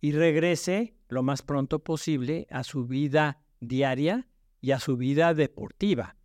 y 0.00 0.12
regrese 0.12 0.96
lo 1.08 1.22
más 1.22 1.42
pronto 1.42 1.78
posible 1.84 2.46
a 2.50 2.64
su 2.64 2.86
vida 2.86 3.40
diaria 3.60 4.28
y 4.60 4.72
a 4.72 4.80
su 4.80 4.96
vida 4.96 5.34
deportiva. 5.34 6.16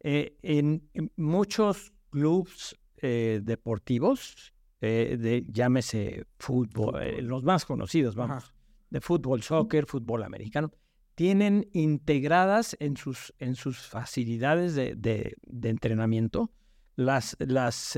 Eh, 0.00 0.36
en, 0.42 0.88
muchos 1.16 1.92
clubes 2.10 2.76
eh, 2.98 3.40
deportivos, 3.42 4.52
eh, 4.80 5.16
de, 5.18 5.44
llámese 5.48 6.24
fútbol, 6.38 7.00
los 7.22 7.42
más 7.42 7.64
conocidos, 7.64 8.14
vamos, 8.14 8.54
de 8.90 9.00
fútbol, 9.00 9.42
soccer, 9.42 9.86
fútbol 9.86 10.22
americano, 10.22 10.72
tienen 11.14 11.68
integradas 11.72 12.76
en 12.78 12.96
sus, 12.96 13.34
en 13.38 13.56
sus 13.56 13.78
facilidades 13.78 14.74
de, 14.74 14.94
de, 14.94 15.34
de 15.42 15.68
entrenamiento 15.68 16.52
las, 16.94 17.36
las 17.40 17.96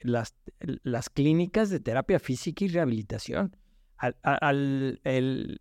las, 0.00 0.34
las 0.82 1.10
clínicas 1.10 1.70
de 1.70 1.80
terapia 1.80 2.18
física 2.18 2.64
y 2.64 2.68
rehabilitación. 2.68 3.56
Al, 4.22 4.98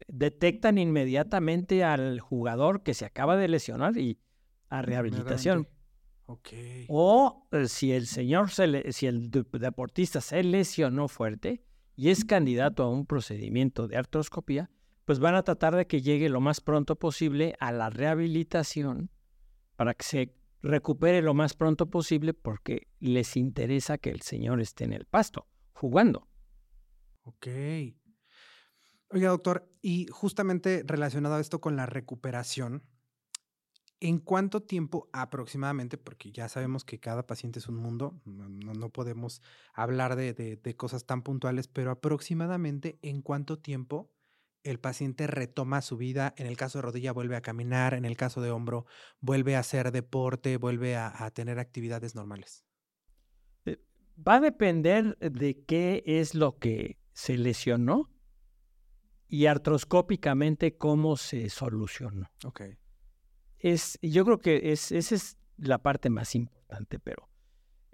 detectan 0.08 0.78
inmediatamente 0.78 1.84
al 1.84 2.22
jugador 2.22 2.84
que 2.84 2.94
se 2.94 3.04
acaba 3.04 3.36
de 3.36 3.50
lesionar 3.50 3.98
y 3.98 4.18
a 4.70 4.82
rehabilitación. 4.82 5.68
O 6.88 7.48
eh, 7.52 7.68
si 7.68 7.92
el 7.92 8.06
señor, 8.06 8.52
se 8.52 8.92
si 8.92 9.08
el 9.08 9.32
deportista 9.32 10.22
se 10.22 10.44
lesionó 10.44 11.08
fuerte 11.08 11.64
y 11.96 12.10
es 12.10 12.24
candidato 12.24 12.84
a 12.84 12.90
un 12.90 13.06
procedimiento 13.06 13.88
de 13.88 13.98
artroscopía, 13.98 14.70
pues 15.06 15.20
van 15.20 15.34
a 15.34 15.44
tratar 15.44 15.76
de 15.76 15.88
que 15.88 16.02
llegue 16.02 16.30
lo 16.30 16.40
más 16.40 16.62
pronto 16.62 16.98
posible 16.98 17.56
a 17.60 17.72
la 17.72 17.90
rehabilitación 17.90 19.10
para 19.76 19.96
que 19.96 20.06
se 20.06 20.36
recupere 20.62 21.22
lo 21.22 21.34
más 21.34 21.56
pronto 21.56 21.90
posible 21.90 22.34
porque 22.34 22.88
les 23.00 23.36
interesa 23.36 23.98
que 23.98 24.12
el 24.12 24.22
señor 24.22 24.62
esté 24.62 24.84
en 24.84 24.94
el 24.94 25.06
pasto, 25.06 25.48
jugando. 25.74 26.28
Ok. 27.24 27.48
Oiga, 29.12 29.30
doctor, 29.30 29.68
y 29.82 30.06
justamente 30.12 30.84
relacionado 30.86 31.36
a 31.36 31.40
esto 31.40 31.60
con 31.60 31.76
la 31.76 31.88
recuperación, 31.88 32.84
¿en 34.00 34.20
cuánto 34.20 34.62
tiempo 34.62 35.10
aproximadamente, 35.14 35.98
porque 35.98 36.32
ya 36.32 36.48
sabemos 36.48 36.86
que 36.86 37.00
cada 37.00 37.28
paciente 37.28 37.60
es 37.60 37.68
un 37.68 37.76
mundo, 37.76 38.20
no, 38.26 38.90
podemos 38.90 39.42
hablar 39.74 40.16
de, 40.16 40.34
de 40.34 40.76
cosas 40.76 41.06
tan 41.06 41.22
puntuales, 41.22 41.68
pero 41.68 41.92
aproximadamente 41.92 42.98
en 43.02 43.22
cuánto 43.22 43.60
tiempo 43.60 44.12
el 44.64 44.80
paciente 44.80 45.28
retoma 45.28 45.82
su 45.82 45.98
vida, 45.98 46.34
en 46.38 46.48
el 46.48 46.58
caso 46.58 46.80
de 46.80 46.84
rodilla 46.84 47.12
vuelve 47.12 47.36
a 47.36 47.42
caminar, 47.42 47.94
en 47.94 48.06
el 48.06 48.18
caso 48.18 48.42
de 48.42 48.52
hombro 48.52 48.86
vuelve 49.22 49.56
a 49.56 49.60
hacer 49.60 49.92
deporte, 49.92 50.58
vuelve 50.58 50.96
a, 50.96 51.30
tener 51.32 51.60
actividades 51.60 52.16
normales? 52.16 52.66
Eh, 53.66 53.78
va 54.16 54.36
a 54.36 54.40
depender 54.40 55.18
de 55.20 55.64
qué 55.66 56.04
es 56.06 56.36
lo 56.36 56.58
que 56.58 56.98
se 57.14 57.38
lesionó 57.38 58.10
y 59.28 59.46
artroscópicamente 59.46 60.78
cómo 60.78 61.16
se 61.16 61.50
solucionó. 61.50 62.30
Ok. 62.46 62.62
Es, 63.60 64.00
yo 64.02 64.26
creo 64.26 64.40
que 64.40 64.72
es, 64.72 64.92
esa 64.92 65.16
es 65.16 65.38
la 65.58 65.80
parte 65.80 66.10
más 66.10 66.36
importante, 66.36 67.00
pero 67.00 67.30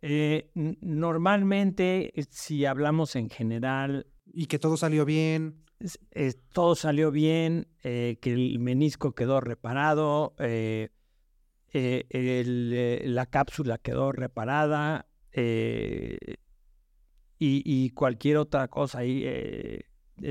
eh, 0.01 0.51
normalmente, 0.54 2.19
eh, 2.19 2.25
si 2.30 2.65
hablamos 2.65 3.15
en 3.15 3.30
general... 3.30 4.08
Y 4.38 4.47
que 4.47 4.60
todo 4.60 4.75
salió 4.75 5.06
bien 5.06 5.65
todo 6.54 6.75
salió 6.75 7.12
bien, 7.12 7.67
eh, 7.84 8.17
que 8.21 8.34
el 8.34 8.60
menisco 8.60 9.13
quedó 9.13 9.41
reparado, 9.41 10.36
eh, 10.39 10.89
eh, 11.73 13.01
la 13.06 13.25
cápsula 13.25 13.78
quedó 13.78 14.12
reparada 14.13 15.08
y, 17.38 17.89
cualquier 17.89 18.38
otra 18.38 18.69
cosa 18.69 18.99
ahí 18.99 19.25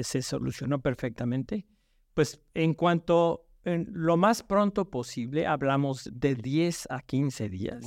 se 0.03 0.23
solucionó 0.23 0.81
perfectamente. 0.81 1.67
Pues 2.15 2.41
en 2.55 2.73
cuanto, 2.75 3.47
en 3.65 3.89
lo 3.93 4.17
más 4.17 4.43
pronto 4.43 4.91
posible, 4.91 5.47
hablamos 5.47 6.11
de 6.13 6.35
10 6.35 6.89
a 6.91 7.01
15 7.01 7.49
días. 7.49 7.87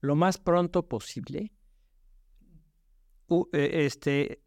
Lo 0.00 0.14
más 0.14 0.38
pronto 0.38 0.88
posible. 0.88 1.52
este, 3.52 4.42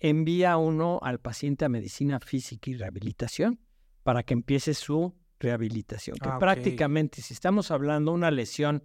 envía 0.00 0.56
uno 0.56 0.98
al 1.02 1.20
paciente 1.20 1.64
a 1.64 1.68
medicina 1.68 2.18
física 2.20 2.70
y 2.70 2.74
rehabilitación 2.74 3.60
para 4.02 4.22
que 4.22 4.34
empiece 4.34 4.74
su 4.74 5.14
rehabilitación. 5.38 6.16
Que 6.16 6.28
ah, 6.28 6.38
prácticamente, 6.38 7.22
si 7.22 7.34
estamos 7.34 7.70
hablando 7.70 8.10
de 8.10 8.16
una 8.16 8.30
lesión 8.30 8.82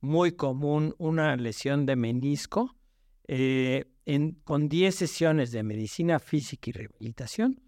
muy 0.00 0.32
común, 0.32 0.94
una 0.98 1.36
lesión 1.36 1.86
de 1.86 1.96
menisco, 1.96 2.76
eh, 3.26 3.86
con 4.44 4.68
10 4.68 4.94
sesiones 4.94 5.50
de 5.50 5.62
medicina 5.62 6.18
física 6.18 6.70
y 6.70 6.72
rehabilitación, 6.72 7.60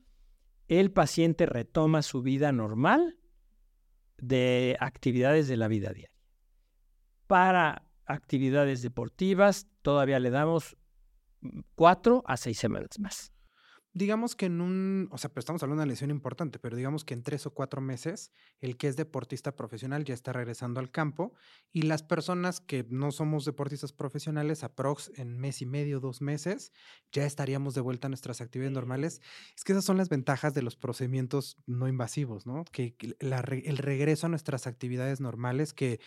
el 0.71 0.93
paciente 0.93 1.47
retoma 1.47 2.01
su 2.01 2.23
vida 2.23 2.53
normal 2.53 3.19
de 4.19 4.77
actividades 4.79 5.49
de 5.49 5.57
la 5.57 5.67
vida 5.67 5.93
diaria. 5.93 6.13
Para 7.27 7.87
actividades 8.07 8.81
deportivas, 8.81 9.67
todavía 9.83 10.21
le 10.21 10.31
damos 10.31 10.77
cuatro 11.75 12.23
a 12.27 12.37
seis 12.37 12.59
semanas 12.59 13.01
más. 13.01 13.33
Digamos 13.93 14.37
que 14.37 14.47
en 14.47 14.61
un, 14.61 15.09
o 15.11 15.19
sea, 15.19 15.31
pero 15.31 15.41
estamos 15.41 15.63
hablando 15.65 15.81
de 15.81 15.85
una 15.85 15.91
lesión 15.93 16.11
importante, 16.11 16.61
pero 16.61 16.77
digamos 16.77 17.05
que 17.05 17.13
en 17.13 17.25
tres 17.25 17.47
o 17.47 17.53
cuatro 17.53 17.81
meses 17.81 18.31
el 18.61 18.77
que 18.77 18.87
es 18.87 18.97
deportista 18.97 19.57
profesional 19.57 20.05
ya 20.05 20.15
está 20.15 20.33
regresando 20.33 20.79
al 20.79 20.93
campo 20.93 21.35
y 21.73 21.83
las 21.83 22.05
personas 22.05 22.61
que 22.61 22.87
no 22.89 23.11
somos 23.11 23.45
deportistas 23.45 23.93
profesionales, 23.93 24.63
aprox 24.63 25.11
en 25.17 25.39
mes 25.39 25.61
y 25.61 25.67
medio, 25.67 25.99
dos 25.99 26.23
meses, 26.23 26.73
ya 27.11 27.27
estaríamos 27.27 27.75
de 27.75 27.81
vuelta 27.81 28.07
a 28.07 28.11
nuestras 28.11 28.41
actividades 28.41 28.73
normales. 28.73 29.21
Es 29.57 29.65
que 29.65 29.73
esas 29.73 29.85
son 29.85 29.97
las 29.97 30.09
ventajas 30.09 30.55
de 30.55 30.63
los 30.63 30.77
procedimientos 30.77 31.57
no 31.67 31.89
invasivos, 31.89 32.47
¿no? 32.47 32.65
Que 32.71 32.95
el 33.19 33.79
regreso 33.79 34.27
a 34.27 34.31
nuestras 34.31 34.69
actividades 34.69 35.21
normales, 35.21 35.75
que 35.75 35.99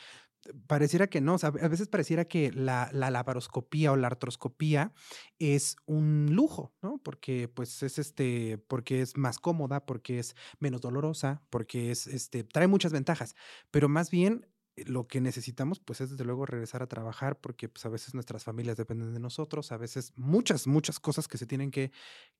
pareciera 0.68 1.08
que 1.08 1.22
no, 1.22 1.36
o 1.36 1.38
sea, 1.38 1.50
a 1.50 1.68
veces 1.68 1.88
pareciera 1.88 2.26
que 2.26 2.52
la, 2.52 2.90
la, 2.92 3.12
laparoscopía 3.12 3.92
o 3.92 3.96
la 3.96 4.08
artroscopía 4.08 4.94
es 5.40 5.76
un 5.86 6.28
lujo, 6.32 6.74
¿no? 6.82 6.98
Porque 6.98 7.48
pues 7.48 7.84
es 7.84 8.00
este, 8.00 8.58
porque 8.68 9.02
es 9.02 9.18
más 9.18 9.40
cómoda, 9.40 9.86
porque 9.86 10.20
es 10.20 10.36
menos 10.60 10.82
dolorosa, 10.82 11.42
porque 11.50 11.92
es 11.92 12.08
este, 12.08 12.44
trae 12.44 12.68
muchas 12.68 12.92
ventajas, 12.92 13.36
pero 13.72 13.90
más 13.90 14.12
bien 14.12 14.48
lo 14.76 15.08
que 15.08 15.22
necesitamos, 15.22 15.80
pues 15.80 16.02
es 16.02 16.10
desde 16.10 16.26
luego 16.26 16.46
regresar 16.46 16.82
a 16.82 16.88
trabajar, 16.88 17.40
porque 17.40 17.70
pues 17.70 17.86
a 17.86 17.90
veces 17.90 18.14
nuestras 18.14 18.44
familias 18.44 18.78
dependen 18.78 19.14
de 19.14 19.20
nosotros, 19.20 19.72
a 19.72 19.78
veces 19.78 20.14
muchas, 20.16 20.68
muchas 20.68 21.00
cosas 21.00 21.28
que 21.28 21.38
se 21.38 21.46
tienen 21.46 21.72
que, 21.72 21.92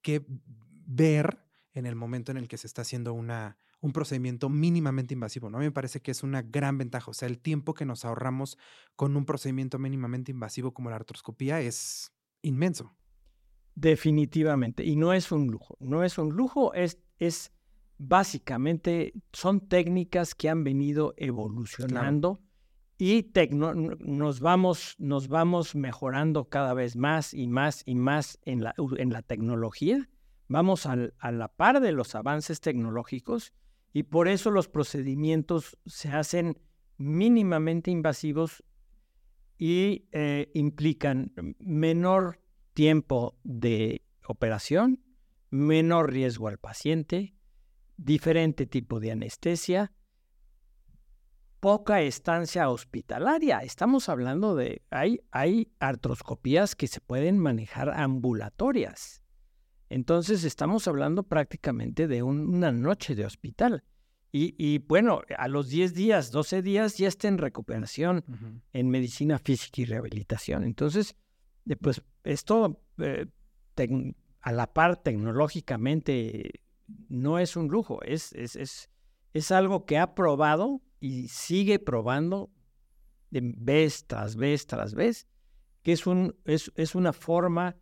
que 0.02 0.26
ver 0.86 1.46
en 1.74 1.86
el 1.86 1.96
momento 1.96 2.32
en 2.32 2.38
el 2.38 2.48
que 2.48 2.58
se 2.58 2.68
está 2.68 2.82
haciendo 2.82 3.14
una, 3.14 3.58
un 3.84 3.92
procedimiento 3.92 4.48
mínimamente 4.48 5.14
invasivo. 5.14 5.50
¿no? 5.50 5.58
A 5.58 5.60
mí 5.60 5.66
me 5.66 5.72
parece 5.74 6.02
que 6.02 6.12
es 6.12 6.24
una 6.24 6.42
gran 6.42 6.78
ventaja. 6.78 7.12
O 7.12 7.14
sea, 7.14 7.28
el 7.28 7.38
tiempo 7.38 7.74
que 7.74 7.84
nos 7.86 8.06
ahorramos 8.06 8.58
con 8.96 9.18
un 9.18 9.26
procedimiento 9.26 9.78
mínimamente 9.78 10.32
invasivo 10.32 10.74
como 10.74 10.90
la 10.90 10.96
artroscopía 10.96 11.60
es 11.60 12.14
inmenso. 12.42 12.96
Definitivamente. 13.76 14.86
Y 14.86 14.96
no 14.96 15.12
es 15.12 15.34
un 15.34 15.48
lujo. 15.48 15.76
No 15.82 16.06
es 16.06 16.18
un 16.18 16.30
lujo, 16.30 16.74
es, 16.74 16.98
es 17.20 17.52
básicamente, 17.98 19.14
son 19.34 19.68
técnicas 19.68 20.34
que 20.34 20.48
han 20.48 20.64
venido 20.64 21.14
evolucionando. 21.18 22.40
Y 22.98 23.34
nos, 24.00 24.40
vamos, 24.40 24.96
nos 24.98 25.28
vamos 25.28 25.76
mejorando 25.76 26.46
cada 26.46 26.74
vez 26.74 26.96
más 26.96 27.34
y 27.34 27.48
más 27.48 27.84
y 27.86 27.96
más 27.96 28.40
en 28.44 28.64
la, 28.64 28.76
en 28.98 29.12
la 29.12 29.24
tecnología 29.24 30.08
vamos 30.48 30.86
a 30.86 31.32
la 31.32 31.48
par 31.48 31.80
de 31.80 31.92
los 31.92 32.14
avances 32.14 32.62
tecnológicos 32.62 33.54
y 33.94 34.04
por 34.04 34.28
eso 34.28 34.50
los 34.50 34.68
procedimientos 34.68 35.78
se 35.86 36.10
hacen 36.10 36.60
mínimamente 36.98 37.92
invasivos 37.92 38.64
y 39.58 40.10
eh, 40.12 40.50
implican 40.56 41.32
menor 41.60 42.42
tiempo 42.74 43.40
de 43.44 44.04
operación, 44.28 45.04
menor 45.52 46.12
riesgo 46.12 46.48
al 46.48 46.58
paciente, 46.58 47.36
diferente 47.98 48.66
tipo 48.66 49.00
de 49.00 49.12
anestesia, 49.12 49.94
poca 51.60 52.02
estancia 52.02 52.70
hospitalaria. 52.70 53.60
Estamos 53.60 54.10
hablando 54.10 54.56
de, 54.56 54.82
hay, 54.90 55.22
hay 55.32 55.72
artroscopías 55.80 56.76
que 56.76 56.88
se 56.88 57.00
pueden 57.00 57.38
manejar 57.38 57.92
ambulatorias. 57.92 59.23
Entonces 59.94 60.44
estamos 60.44 60.88
hablando 60.88 61.22
prácticamente 61.22 62.08
de 62.08 62.24
una 62.24 62.72
noche 62.72 63.14
de 63.14 63.26
hospital. 63.26 63.84
Y, 64.36 64.80
bueno, 64.80 65.22
a 65.38 65.48
los 65.48 65.70
10 65.70 65.94
días, 65.94 66.32
12 66.32 66.64
días 66.64 66.98
ya 66.98 67.08
está 67.08 67.28
en 67.28 67.38
recuperación 67.38 68.26
en 68.74 68.90
medicina 68.90 69.38
física 69.38 69.82
y 69.82 69.86
rehabilitación. 69.86 70.64
Entonces, 70.64 71.16
eh, 71.70 71.76
pues 71.76 72.02
esto 72.24 72.82
eh, 72.98 73.28
a 74.42 74.52
la 74.52 74.74
par 74.74 75.04
tecnológicamente 75.04 76.62
no 77.10 77.38
es 77.38 77.56
un 77.56 77.68
lujo, 77.68 78.02
es, 78.02 78.34
es, 78.34 78.56
es, 78.56 78.90
es 79.34 79.52
algo 79.52 79.86
que 79.86 80.00
ha 80.00 80.16
probado 80.16 80.82
y 81.00 81.28
sigue 81.28 81.78
probando 81.78 82.50
vez 83.30 84.08
tras 84.08 84.36
vez 84.36 84.66
tras 84.66 84.96
vez, 84.96 85.28
que 85.84 85.92
es, 85.92 86.08
un, 86.08 86.36
es, 86.46 86.72
es 86.76 86.96
una 86.96 87.14
forma 87.14 87.76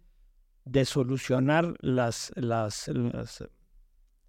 de 0.66 0.86
solucionar 0.86 1.76
las, 1.80 2.32
las, 2.36 2.90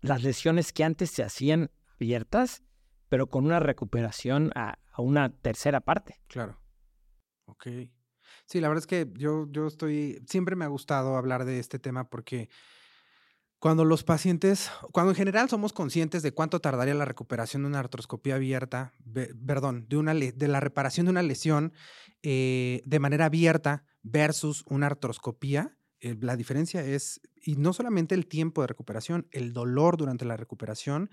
las, 0.01 0.23
lesiones 0.23 0.73
que 0.73 0.85
antes 0.85 1.11
se 1.11 1.23
hacían 1.23 1.71
abiertas, 1.95 2.62
pero 3.09 3.29
con 3.29 3.45
una 3.45 3.61
recuperación 3.61 4.51
a, 4.55 4.79
una 4.97 5.31
tercera 5.31 5.81
parte. 5.81 6.21
Claro. 6.29 6.61
Ok. 7.47 7.66
Sí, 8.47 8.61
la 8.61 8.68
verdad 8.68 8.83
es 8.83 8.87
que 8.87 9.11
yo, 9.18 9.47
yo 9.51 9.66
estoy, 9.66 10.23
siempre 10.27 10.57
me 10.57 10.64
ha 10.64 10.68
gustado 10.68 11.16
hablar 11.16 11.45
de 11.45 11.59
este 11.59 11.79
tema 11.79 12.09
porque 12.09 12.49
cuando 13.62 13.85
los 13.85 14.03
pacientes, 14.03 14.73
cuando 14.90 15.12
en 15.12 15.16
general 15.16 15.49
somos 15.49 15.73
conscientes 15.73 16.25
de 16.25 16.33
cuánto 16.33 16.61
tardaría 16.61 16.95
la 16.95 17.05
recuperación 17.05 17.62
de 17.62 17.68
una 17.68 17.79
artroscopía 17.79 18.35
abierta, 18.35 18.92
perdón, 19.47 19.87
de, 19.88 19.99
una, 19.99 20.14
de 20.14 20.49
la 20.49 20.59
reparación 20.59 21.07
de 21.07 21.11
una 21.11 21.23
lesión 21.23 21.73
eh, 22.25 22.83
de 22.85 22.99
manera 22.99 23.27
abierta 23.27 23.85
versus 24.03 24.64
una 24.66 24.87
artroscopía, 24.87 25.77
la 26.21 26.37
diferencia 26.37 26.85
es, 26.85 27.21
y 27.45 27.57
no 27.57 27.73
solamente 27.73 28.15
el 28.15 28.27
tiempo 28.27 28.61
de 28.61 28.67
recuperación, 28.67 29.29
el 29.31 29.53
dolor 29.53 29.97
durante 29.97 30.25
la 30.25 30.37
recuperación, 30.37 31.11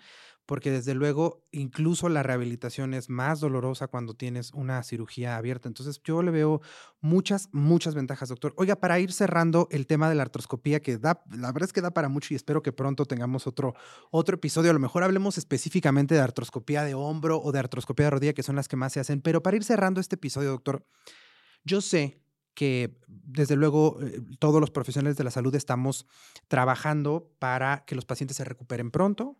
porque 0.47 0.71
desde 0.71 0.95
luego 0.95 1.45
incluso 1.51 2.09
la 2.09 2.23
rehabilitación 2.23 2.95
es 2.95 3.07
más 3.07 3.39
dolorosa 3.39 3.87
cuando 3.87 4.15
tienes 4.15 4.51
una 4.51 4.81
cirugía 4.81 5.37
abierta. 5.37 5.67
Entonces 5.67 6.01
yo 6.03 6.23
le 6.23 6.31
veo 6.31 6.61
muchas, 7.01 7.49
muchas 7.51 7.93
ventajas, 7.93 8.29
doctor. 8.29 8.55
Oiga, 8.57 8.75
para 8.75 8.99
ir 8.99 9.11
cerrando 9.11 9.67
el 9.69 9.85
tema 9.85 10.09
de 10.09 10.15
la 10.15 10.23
artroscopía, 10.23 10.81
que 10.81 10.97
da, 10.97 11.23
la 11.29 11.51
verdad 11.51 11.67
es 11.67 11.73
que 11.73 11.81
da 11.81 11.91
para 11.91 12.09
mucho 12.09 12.33
y 12.33 12.35
espero 12.35 12.63
que 12.63 12.71
pronto 12.71 13.05
tengamos 13.05 13.45
otro, 13.45 13.75
otro 14.09 14.37
episodio. 14.37 14.71
A 14.71 14.73
lo 14.73 14.79
mejor 14.79 15.03
hablemos 15.03 15.37
específicamente 15.37 16.15
de 16.15 16.21
artroscopía 16.21 16.83
de 16.83 16.95
hombro 16.95 17.39
o 17.39 17.51
de 17.51 17.59
artroscopía 17.59 18.07
de 18.07 18.09
rodilla, 18.09 18.33
que 18.33 18.41
son 18.41 18.55
las 18.55 18.67
que 18.67 18.75
más 18.75 18.93
se 18.93 18.99
hacen. 18.99 19.21
Pero 19.21 19.43
para 19.43 19.55
ir 19.55 19.63
cerrando 19.63 20.01
este 20.01 20.15
episodio, 20.15 20.49
doctor, 20.49 20.83
yo 21.63 21.79
sé 21.79 22.23
que 22.59 22.99
desde 23.07 23.55
luego 23.55 23.99
eh, 24.01 24.21
todos 24.37 24.59
los 24.59 24.69
profesionales 24.69 25.15
de 25.15 25.23
la 25.23 25.31
salud 25.31 25.55
estamos 25.55 26.05
trabajando 26.49 27.31
para 27.39 27.85
que 27.85 27.95
los 27.95 28.03
pacientes 28.03 28.35
se 28.35 28.43
recuperen 28.43 28.91
pronto, 28.91 29.39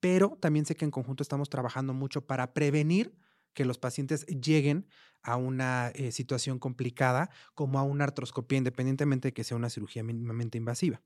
pero 0.00 0.36
también 0.40 0.66
sé 0.66 0.74
que 0.74 0.84
en 0.84 0.90
conjunto 0.90 1.22
estamos 1.22 1.48
trabajando 1.48 1.94
mucho 1.94 2.26
para 2.26 2.54
prevenir 2.54 3.16
que 3.54 3.64
los 3.64 3.78
pacientes 3.78 4.26
lleguen 4.26 4.88
a 5.22 5.36
una 5.36 5.92
eh, 5.94 6.10
situación 6.10 6.58
complicada 6.58 7.30
como 7.54 7.78
a 7.78 7.84
una 7.84 8.02
artroscopía, 8.02 8.58
independientemente 8.58 9.28
de 9.28 9.32
que 9.32 9.44
sea 9.44 9.56
una 9.56 9.70
cirugía 9.70 10.02
mínimamente 10.02 10.58
invasiva. 10.58 11.00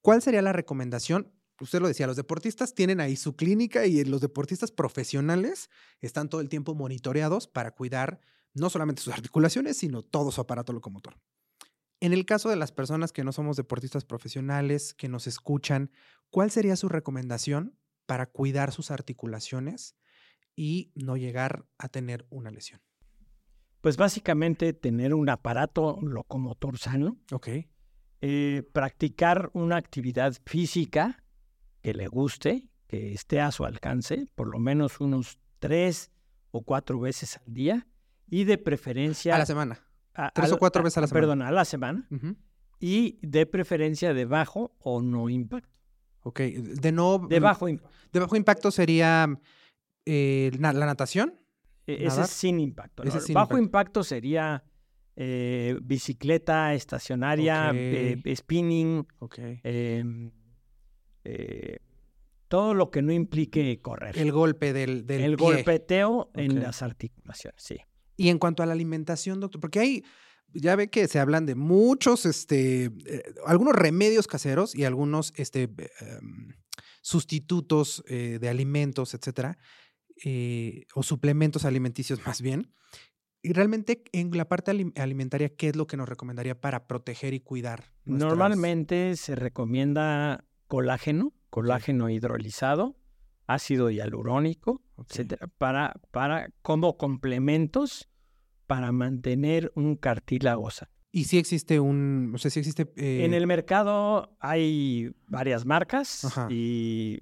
¿Cuál 0.00 0.22
sería 0.22 0.40
la 0.40 0.54
recomendación? 0.54 1.30
Usted 1.60 1.82
lo 1.82 1.88
decía, 1.88 2.06
los 2.06 2.16
deportistas 2.16 2.74
tienen 2.74 2.98
ahí 3.00 3.14
su 3.14 3.36
clínica 3.36 3.84
y 3.84 4.02
los 4.06 4.22
deportistas 4.22 4.70
profesionales 4.70 5.68
están 6.00 6.30
todo 6.30 6.40
el 6.40 6.48
tiempo 6.48 6.74
monitoreados 6.74 7.46
para 7.46 7.72
cuidar 7.72 8.20
no 8.58 8.70
solamente 8.70 9.02
sus 9.02 9.12
articulaciones, 9.14 9.76
sino 9.76 10.02
todo 10.02 10.30
su 10.30 10.40
aparato 10.40 10.72
locomotor. 10.72 11.16
En 12.00 12.12
el 12.12 12.24
caso 12.26 12.48
de 12.48 12.56
las 12.56 12.70
personas 12.70 13.12
que 13.12 13.24
no 13.24 13.32
somos 13.32 13.56
deportistas 13.56 14.04
profesionales, 14.04 14.94
que 14.94 15.08
nos 15.08 15.26
escuchan, 15.26 15.90
¿cuál 16.30 16.50
sería 16.50 16.76
su 16.76 16.88
recomendación 16.88 17.76
para 18.06 18.26
cuidar 18.26 18.72
sus 18.72 18.92
articulaciones 18.92 19.96
y 20.54 20.92
no 20.94 21.16
llegar 21.16 21.66
a 21.76 21.88
tener 21.88 22.24
una 22.30 22.50
lesión? 22.50 22.80
Pues 23.80 23.96
básicamente 23.96 24.72
tener 24.72 25.12
un 25.12 25.28
aparato 25.28 25.98
locomotor 26.00 26.78
sano. 26.78 27.18
Ok. 27.32 27.48
Eh, 28.20 28.62
practicar 28.72 29.50
una 29.52 29.76
actividad 29.76 30.34
física 30.44 31.24
que 31.82 31.94
le 31.94 32.06
guste, 32.08 32.68
que 32.86 33.12
esté 33.12 33.40
a 33.40 33.52
su 33.52 33.64
alcance, 33.64 34.26
por 34.34 34.48
lo 34.48 34.58
menos 34.58 35.00
unos 35.00 35.38
tres 35.58 36.10
o 36.50 36.62
cuatro 36.62 37.00
veces 37.00 37.38
al 37.38 37.52
día 37.52 37.86
y 38.30 38.44
de 38.44 38.58
preferencia... 38.58 39.34
A 39.34 39.38
la 39.38 39.46
semana. 39.46 39.80
Tres 40.34 40.52
o 40.52 40.58
cuatro 40.58 40.82
veces 40.82 40.98
a 40.98 41.00
la 41.02 41.06
semana. 41.06 41.20
Perdón, 41.20 41.42
a 41.42 41.50
la 41.50 41.64
semana. 41.64 42.08
Y 42.80 43.18
de 43.26 43.46
preferencia 43.46 44.14
de 44.14 44.24
bajo 44.24 44.76
o 44.80 45.02
no 45.02 45.28
impacto. 45.28 45.78
Ok, 46.22 46.40
de 46.40 46.92
no... 46.92 47.18
De 47.18 47.40
bajo 47.40 47.68
impacto. 47.68 47.96
De 48.12 48.20
bajo 48.20 48.36
impacto 48.36 48.70
sería 48.70 49.28
eh, 50.04 50.50
la 50.58 50.72
natación. 50.72 51.34
E, 51.86 52.06
ese 52.06 52.22
es 52.22 52.30
sin 52.30 52.60
impacto. 52.60 53.02
bajo 53.32 53.56
impacto. 53.56 54.02
sería 54.02 54.62
eh, 55.16 55.78
bicicleta 55.82 56.74
estacionaria, 56.74 57.70
eh, 57.74 58.20
spinning, 58.36 59.06
okay. 59.20 59.60
Em, 59.62 60.30
todo 62.48 62.74
lo 62.74 62.90
que 62.90 63.02
no 63.02 63.12
implique 63.12 63.80
correr. 63.80 64.16
El 64.18 64.32
golpe 64.32 64.72
del, 64.72 65.06
del 65.06 65.22
El 65.22 65.36
golpeteo 65.36 66.30
en 66.34 66.62
las 66.62 66.82
articulaciones, 66.82 67.62
sí. 67.62 67.78
Y 68.18 68.28
en 68.28 68.38
cuanto 68.38 68.62
a 68.62 68.66
la 68.66 68.72
alimentación, 68.72 69.40
doctor, 69.40 69.60
porque 69.60 69.78
hay, 69.78 70.04
ya 70.52 70.76
ve 70.76 70.90
que 70.90 71.06
se 71.08 71.20
hablan 71.20 71.46
de 71.46 71.54
muchos, 71.54 72.26
este, 72.26 72.90
eh, 73.06 73.22
algunos 73.46 73.74
remedios 73.74 74.26
caseros 74.26 74.74
y 74.74 74.84
algunos, 74.84 75.32
este, 75.36 75.70
em, 76.00 76.52
sustitutos 77.00 78.02
eh, 78.08 78.38
de 78.40 78.48
alimentos, 78.48 79.14
etcétera, 79.14 79.56
eh, 80.24 80.86
o 80.94 81.02
suplementos 81.02 81.64
alimenticios 81.64 82.18
más 82.26 82.42
bien. 82.42 82.74
Y 83.40 83.52
realmente 83.52 84.02
en 84.12 84.36
la 84.36 84.48
parte 84.48 84.72
alimentaria, 84.96 85.54
¿qué 85.54 85.68
es 85.68 85.76
lo 85.76 85.86
que 85.86 85.96
nos 85.96 86.08
recomendaría 86.08 86.60
para 86.60 86.88
proteger 86.88 87.34
y 87.34 87.40
cuidar? 87.40 87.92
Normalmente 88.04 89.16
se 89.16 89.36
recomienda 89.36 90.44
colágeno, 90.66 91.32
colágeno 91.48 92.10
hidrolizado, 92.10 92.97
ácido 93.48 93.90
hialurónico, 93.90 94.82
etcétera, 94.98 95.48
para, 95.58 96.00
para, 96.12 96.50
como 96.62 96.96
complementos 96.96 98.08
para 98.68 98.92
mantener 98.92 99.72
un 99.74 99.96
cartílago 99.96 100.70
sano. 100.70 100.92
¿Y 101.10 101.24
si 101.24 101.38
existe 101.38 101.80
un, 101.80 102.32
o 102.34 102.38
sea, 102.38 102.50
si 102.50 102.60
existe... 102.60 102.92
En 102.96 103.32
el 103.32 103.46
mercado 103.46 104.36
hay 104.38 105.10
varias 105.26 105.64
marcas 105.64 106.30
y 106.50 107.18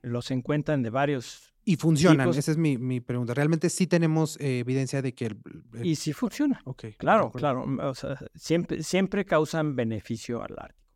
los 0.00 0.30
encuentran 0.30 0.82
de 0.82 0.90
varios 0.90 1.52
y 1.68 1.76
funcionan, 1.76 2.28
esa 2.30 2.52
es 2.52 2.56
mi, 2.56 3.00
pregunta. 3.00 3.34
Realmente 3.34 3.68
sí 3.70 3.88
tenemos 3.88 4.38
eh, 4.40 4.60
evidencia 4.60 5.02
de 5.02 5.14
que... 5.14 5.26
El, 5.26 5.40
Y 5.82 5.96
sí 5.96 6.12
funciona. 6.12 6.62
Ok. 6.64 6.84
Claro, 6.96 7.32
claro. 7.32 7.66
O 7.82 7.94
sea, 7.94 8.16
siempre, 8.36 8.84
siempre 8.84 9.24
causan 9.24 9.74
beneficio 9.74 10.42
a 10.42 10.48
la 10.48 10.62
articulación. 10.62 10.86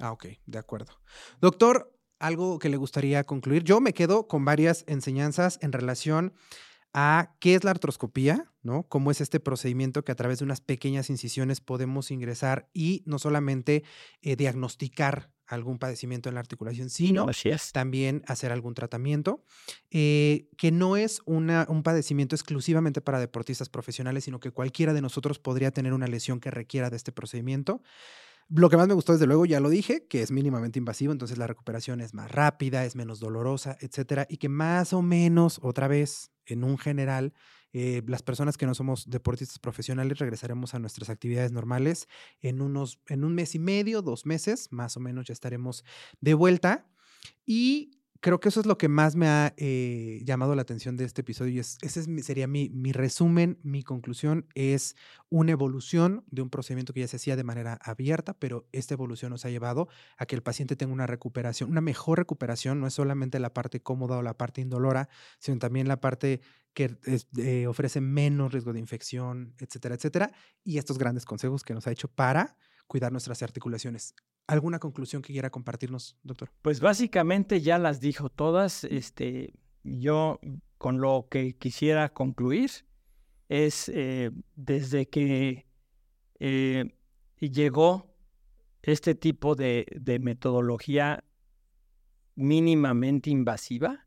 Ah, 0.00 0.12
ok, 0.12 0.26
de 0.46 0.58
acuerdo. 0.58 0.92
Doctor, 1.40 1.93
algo 2.24 2.58
que 2.58 2.70
le 2.70 2.78
gustaría 2.78 3.24
concluir. 3.24 3.64
Yo 3.64 3.80
me 3.80 3.92
quedo 3.92 4.26
con 4.26 4.44
varias 4.44 4.84
enseñanzas 4.86 5.58
en 5.60 5.72
relación 5.72 6.32
a 6.94 7.34
qué 7.38 7.54
es 7.54 7.64
la 7.64 7.72
artroscopía, 7.72 8.50
¿no? 8.62 8.84
Cómo 8.84 9.10
es 9.10 9.20
este 9.20 9.40
procedimiento 9.40 10.04
que 10.04 10.12
a 10.12 10.14
través 10.14 10.38
de 10.38 10.44
unas 10.44 10.60
pequeñas 10.62 11.10
incisiones 11.10 11.60
podemos 11.60 12.10
ingresar 12.10 12.70
y 12.72 13.02
no 13.04 13.18
solamente 13.18 13.84
eh, 14.22 14.36
diagnosticar 14.36 15.32
algún 15.46 15.78
padecimiento 15.78 16.30
en 16.30 16.36
la 16.36 16.40
articulación, 16.40 16.88
sino 16.88 17.26
también 17.72 18.22
hacer 18.26 18.52
algún 18.52 18.72
tratamiento, 18.72 19.44
eh, 19.90 20.48
que 20.56 20.72
no 20.72 20.96
es 20.96 21.20
una, 21.26 21.66
un 21.68 21.82
padecimiento 21.82 22.34
exclusivamente 22.34 23.02
para 23.02 23.20
deportistas 23.20 23.68
profesionales, 23.68 24.24
sino 24.24 24.40
que 24.40 24.50
cualquiera 24.50 24.94
de 24.94 25.02
nosotros 25.02 25.38
podría 25.38 25.72
tener 25.72 25.92
una 25.92 26.06
lesión 26.06 26.40
que 26.40 26.50
requiera 26.50 26.88
de 26.88 26.96
este 26.96 27.12
procedimiento. 27.12 27.82
Lo 28.48 28.68
que 28.68 28.76
más 28.76 28.86
me 28.86 28.94
gustó, 28.94 29.12
desde 29.12 29.26
luego, 29.26 29.46
ya 29.46 29.60
lo 29.60 29.70
dije, 29.70 30.06
que 30.06 30.22
es 30.22 30.30
mínimamente 30.30 30.78
invasivo, 30.78 31.12
entonces 31.12 31.38
la 31.38 31.46
recuperación 31.46 32.00
es 32.00 32.14
más 32.14 32.30
rápida, 32.30 32.84
es 32.84 32.94
menos 32.94 33.18
dolorosa, 33.18 33.76
etcétera, 33.80 34.26
y 34.28 34.36
que 34.36 34.48
más 34.48 34.92
o 34.92 35.02
menos, 35.02 35.58
otra 35.62 35.88
vez, 35.88 36.30
en 36.46 36.62
un 36.62 36.76
general, 36.76 37.32
eh, 37.72 38.02
las 38.06 38.22
personas 38.22 38.56
que 38.56 38.66
no 38.66 38.74
somos 38.74 39.10
deportistas 39.10 39.58
profesionales 39.58 40.18
regresaremos 40.18 40.74
a 40.74 40.78
nuestras 40.78 41.10
actividades 41.10 41.52
normales 41.52 42.06
en 42.40 42.60
unos, 42.60 43.00
en 43.08 43.24
un 43.24 43.34
mes 43.34 43.54
y 43.54 43.58
medio, 43.58 44.02
dos 44.02 44.26
meses, 44.26 44.68
más 44.70 44.96
o 44.96 45.00
menos 45.00 45.26
ya 45.26 45.32
estaremos 45.32 45.84
de 46.20 46.34
vuelta. 46.34 46.86
Y 47.46 47.98
creo 48.20 48.40
que 48.40 48.48
eso 48.48 48.60
es 48.60 48.66
lo 48.66 48.78
que 48.78 48.88
más 48.88 49.16
me 49.16 49.28
ha 49.28 49.54
eh, 49.56 50.20
llamado 50.24 50.54
la 50.54 50.62
atención 50.62 50.96
de 50.96 51.04
este 51.04 51.20
episodio. 51.20 51.52
Y 51.52 51.58
ese 51.58 52.22
sería 52.22 52.46
mi, 52.46 52.70
mi, 52.70 52.92
resumen, 52.92 53.58
mi 53.62 53.82
conclusión. 53.82 54.46
Es 54.54 54.96
una 55.28 55.52
evolución 55.52 56.24
de 56.30 56.42
un 56.42 56.50
procedimiento 56.50 56.92
que 56.92 57.00
ya 57.00 57.08
se 57.08 57.16
hacía 57.16 57.36
de 57.36 57.44
manera 57.44 57.78
abierta, 57.82 58.34
pero 58.34 58.66
esta 58.72 58.94
evolución 58.94 59.30
nos 59.30 59.44
ha 59.44 59.50
llevado 59.50 59.88
a 60.16 60.26
que 60.26 60.36
el 60.36 60.42
paciente 60.42 60.76
tenga 60.76 60.92
una 60.92 61.06
recuperación, 61.06 61.70
una 61.70 61.80
mejor 61.80 62.18
recuperación. 62.18 62.80
No 62.80 62.86
es 62.86 62.94
solamente 62.94 63.38
la 63.38 63.52
parte 63.52 63.80
cómoda 63.80 64.16
o 64.16 64.22
la 64.22 64.36
parte 64.36 64.60
indolora, 64.60 65.08
sino 65.38 65.58
también 65.58 65.88
la 65.88 66.00
parte 66.00 66.40
que 66.72 66.96
eh, 67.36 67.66
ofrece 67.66 68.00
menos 68.00 68.52
riesgo 68.52 68.72
de 68.72 68.80
infección, 68.80 69.54
etcétera, 69.58 69.94
etcétera. 69.94 70.32
Y 70.64 70.78
estos 70.78 70.98
grandes 70.98 71.24
consejos 71.24 71.62
que 71.62 71.74
nos 71.74 71.86
ha 71.86 71.92
hecho 71.92 72.08
para 72.08 72.56
cuidar 72.86 73.12
nuestras 73.12 73.42
articulaciones. 73.42 74.14
¿Alguna 74.46 74.78
conclusión 74.78 75.22
que 75.22 75.32
quiera 75.32 75.50
compartirnos, 75.50 76.18
doctor? 76.22 76.50
Pues 76.60 76.80
básicamente 76.80 77.62
ya 77.62 77.78
las 77.78 78.00
dijo 78.00 78.28
todas. 78.28 78.84
Este, 78.84 79.54
yo 79.82 80.38
con 80.76 81.00
lo 81.00 81.28
que 81.30 81.56
quisiera 81.56 82.12
concluir 82.12 82.70
es 83.48 83.88
eh, 83.88 84.30
desde 84.54 85.08
que 85.08 85.66
eh, 86.40 86.94
llegó 87.38 88.14
este 88.82 89.14
tipo 89.14 89.54
de, 89.54 89.86
metodología 90.20 91.24
mínimamente 92.34 93.30
invasiva, 93.30 94.06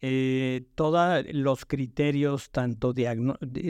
eh, 0.00 0.66
todos 0.74 1.24
los 1.32 1.64
criterios, 1.64 2.50
tanto 2.50 2.92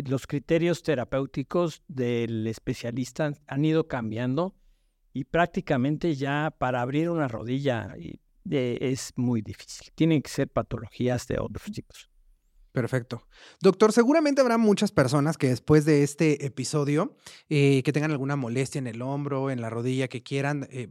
los 0.06 0.26
criterios 0.26 0.82
terapéuticos 0.82 1.84
del 1.86 2.48
especialista 2.48 3.32
han 3.46 3.64
ido 3.64 3.86
cambiando 3.86 4.56
y 5.14 5.24
prácticamente 5.24 6.14
ya 6.16 6.54
para 6.58 6.82
abrir 6.82 7.08
una 7.08 7.28
rodilla 7.28 7.94
es 8.50 9.12
muy 9.16 9.40
difícil. 9.40 9.90
Tienen 9.94 10.20
que 10.20 10.28
ser 10.28 10.48
patologías 10.48 11.26
de 11.28 11.38
otros 11.38 11.64
tipos. 11.72 12.10
Perfecto. 12.72 13.28
Doctor, 13.60 13.92
seguramente 13.92 14.40
habrá 14.40 14.58
muchas 14.58 14.90
personas 14.90 15.38
que 15.38 15.48
después 15.48 15.84
de 15.84 16.02
este 16.02 16.44
episodio 16.44 17.16
eh, 17.48 17.84
que 17.84 17.92
tengan 17.92 18.10
alguna 18.10 18.34
molestia 18.34 18.80
en 18.80 18.88
el 18.88 19.00
hombro, 19.00 19.50
en 19.50 19.60
la 19.60 19.70
rodilla, 19.70 20.08
que 20.08 20.24
quieran, 20.24 20.66
eh, 20.70 20.88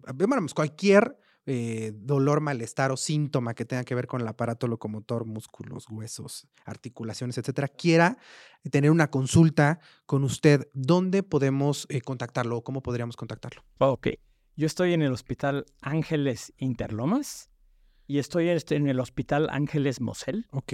cualquier 0.55 1.17
eh, 1.45 1.91
dolor, 1.95 2.39
malestar 2.39 2.91
o 2.91 2.97
síntoma 2.97 3.53
que 3.53 3.65
tenga 3.65 3.83
que 3.83 3.95
ver 3.95 4.07
con 4.07 4.21
el 4.21 4.27
aparato 4.27 4.67
locomotor, 4.67 5.25
músculos, 5.25 5.87
huesos, 5.89 6.47
articulaciones, 6.65 7.37
etcétera, 7.37 7.67
quiera 7.67 8.17
tener 8.71 8.91
una 8.91 9.09
consulta 9.09 9.79
con 10.05 10.23
usted, 10.23 10.69
¿dónde 10.73 11.23
podemos 11.23 11.85
eh, 11.89 12.01
contactarlo 12.01 12.57
o 12.57 12.63
cómo 12.63 12.81
podríamos 12.81 13.17
contactarlo? 13.17 13.63
Ok. 13.79 14.07
Yo 14.55 14.67
estoy 14.67 14.93
en 14.93 15.01
el 15.01 15.11
Hospital 15.11 15.65
Ángeles 15.81 16.53
Interlomas 16.57 17.49
y 18.07 18.19
estoy 18.19 18.49
este, 18.49 18.75
en 18.75 18.87
el 18.87 18.99
Hospital 18.99 19.49
Ángeles 19.49 19.99
Mosel. 19.99 20.47
Ok. 20.51 20.73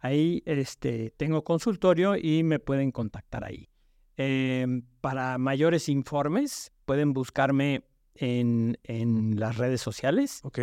Ahí 0.00 0.42
este, 0.46 1.12
tengo 1.16 1.44
consultorio 1.44 2.16
y 2.16 2.42
me 2.42 2.58
pueden 2.58 2.90
contactar 2.90 3.44
ahí. 3.44 3.68
Em, 4.16 4.82
para 5.00 5.38
mayores 5.38 5.88
informes, 5.88 6.72
pueden 6.84 7.12
buscarme 7.12 7.84
en, 8.18 8.78
en 8.84 9.38
las 9.38 9.56
redes 9.56 9.80
sociales. 9.80 10.40
Ok. 10.42 10.58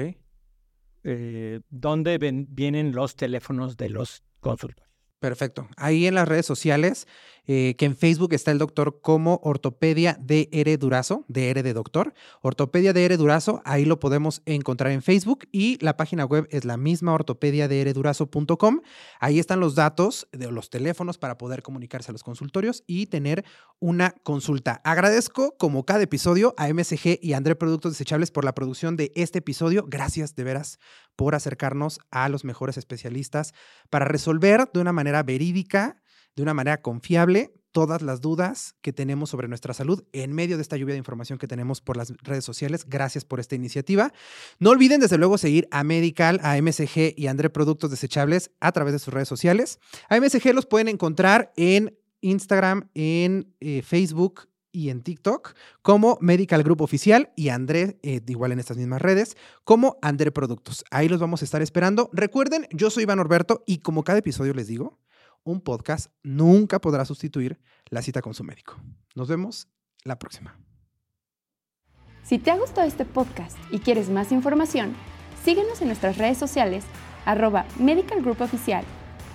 Eh, 1.07 1.61
donde 1.69 2.17
vienen 2.49 2.93
los 2.93 3.15
teléfonos 3.15 3.77
de 3.77 3.89
los 3.89 4.23
consultorios. 4.39 4.84
Perfecto. 5.19 5.67
Ahí 5.77 6.07
en 6.07 6.15
las 6.15 6.27
redes 6.27 6.45
sociales 6.45 7.07
eh, 7.47 7.75
que 7.77 7.85
en 7.85 7.95
Facebook 7.95 8.33
está 8.33 8.51
el 8.51 8.57
doctor 8.57 9.01
como 9.01 9.39
Ortopedia 9.43 10.17
DR 10.19 10.77
Durazo, 10.79 11.25
DR 11.27 11.61
de 11.61 11.73
doctor. 11.73 12.13
Ortopedia 12.41 12.91
DR 12.91 13.17
Durazo, 13.17 13.61
ahí 13.65 13.85
lo 13.85 13.99
podemos 13.99 14.41
encontrar 14.45 14.91
en 14.91 15.03
Facebook 15.03 15.47
y 15.51 15.77
la 15.83 15.95
página 15.95 16.25
web 16.25 16.47
es 16.49 16.65
la 16.65 16.77
misma 16.77 17.13
ortopediadrdurazo.com. 17.13 18.81
Ahí 19.19 19.37
están 19.37 19.59
los 19.59 19.75
datos 19.75 20.27
de 20.31 20.51
los 20.51 20.69
teléfonos 20.71 21.19
para 21.19 21.37
poder 21.37 21.61
comunicarse 21.61 22.11
a 22.11 22.13
los 22.13 22.23
consultorios 22.23 22.83
y 22.87 23.07
tener 23.07 23.45
una 23.79 24.11
consulta. 24.23 24.81
Agradezco 24.83 25.55
como 25.57 25.85
cada 25.85 26.01
episodio 26.01 26.55
a 26.57 26.73
MSG 26.73 27.19
y 27.21 27.33
André 27.33 27.55
Productos 27.55 27.91
Desechables 27.93 28.31
por 28.31 28.43
la 28.43 28.55
producción 28.55 28.97
de 28.97 29.11
este 29.15 29.39
episodio. 29.39 29.85
Gracias 29.87 30.35
de 30.35 30.43
veras 30.43 30.79
por 31.15 31.35
acercarnos 31.35 31.99
a 32.11 32.27
los 32.27 32.43
mejores 32.43 32.77
especialistas 32.77 33.53
para 33.89 34.05
resolver 34.05 34.67
de 34.73 34.79
una 34.79 34.91
manera 34.91 35.04
verídica 35.23 36.01
de 36.35 36.43
una 36.43 36.53
manera 36.53 36.81
confiable 36.81 37.53
todas 37.75 38.01
las 38.01 38.21
dudas 38.21 38.75
que 38.81 38.93
tenemos 38.93 39.29
sobre 39.29 39.49
nuestra 39.49 39.73
salud 39.73 40.05
en 40.13 40.31
medio 40.31 40.55
de 40.55 40.61
esta 40.61 40.77
lluvia 40.77 40.93
de 40.93 40.99
información 40.99 41.37
que 41.37 41.45
tenemos 41.45 41.81
por 41.81 41.97
las 41.97 42.13
redes 42.23 42.45
sociales. 42.45 42.85
Gracias 42.87 43.25
por 43.25 43.41
esta 43.41 43.55
iniciativa. 43.55 44.13
No 44.59 44.69
olviden 44.69 45.01
desde 45.01 45.17
luego 45.17 45.37
seguir 45.37 45.67
a 45.71 45.83
Medical, 45.83 46.39
a 46.41 46.55
MSG 46.61 47.15
y 47.17 47.27
a 47.27 47.31
André 47.31 47.49
Productos 47.49 47.91
Desechables 47.91 48.51
a 48.61 48.71
través 48.71 48.93
de 48.93 48.99
sus 48.99 49.13
redes 49.13 49.27
sociales. 49.27 49.79
A 50.07 50.17
MSG 50.17 50.53
los 50.53 50.65
pueden 50.65 50.87
encontrar 50.87 51.51
en 51.57 51.99
Instagram, 52.21 52.89
en 52.93 53.53
eh, 53.59 53.81
Facebook 53.81 54.47
y 54.75 54.89
en 54.89 55.01
TikTok 55.01 55.53
como 55.81 56.17
Medical 56.19 56.61
Group 56.61 56.81
Oficial 56.81 57.31
y 57.37 57.47
André, 57.49 57.97
eh, 58.03 58.21
igual 58.27 58.51
en 58.51 58.59
estas 58.59 58.75
mismas 58.75 59.01
redes, 59.01 59.37
como 59.63 59.97
André 60.01 60.31
Productos. 60.31 60.83
Ahí 60.91 61.07
los 61.07 61.21
vamos 61.21 61.41
a 61.41 61.45
estar 61.45 61.61
esperando. 61.61 62.09
Recuerden, 62.11 62.67
yo 62.71 62.89
soy 62.89 63.03
Iván 63.03 63.19
Orberto 63.19 63.63
y 63.65 63.77
como 63.77 64.03
cada 64.03 64.19
episodio 64.19 64.53
les 64.53 64.67
digo, 64.67 64.99
un 65.45 65.61
podcast 65.61 66.11
nunca 66.23 66.81
podrá 66.81 67.05
sustituir 67.05 67.57
la 67.85 68.01
cita 68.01 68.21
con 68.21 68.33
su 68.33 68.43
médico. 68.43 68.75
Nos 69.15 69.29
vemos 69.29 69.69
la 70.03 70.19
próxima. 70.19 70.59
Si 72.23 72.37
te 72.37 72.51
ha 72.51 72.57
gustado 72.57 72.85
este 72.85 73.05
podcast 73.05 73.57
y 73.71 73.79
quieres 73.79 74.09
más 74.09 74.33
información, 74.33 74.93
síguenos 75.45 75.81
en 75.81 75.87
nuestras 75.87 76.17
redes 76.17 76.37
sociales, 76.37 76.83
arroba 77.23 77.65
Medical 77.79 78.21
Group 78.21 78.41
Oficial, 78.41 78.83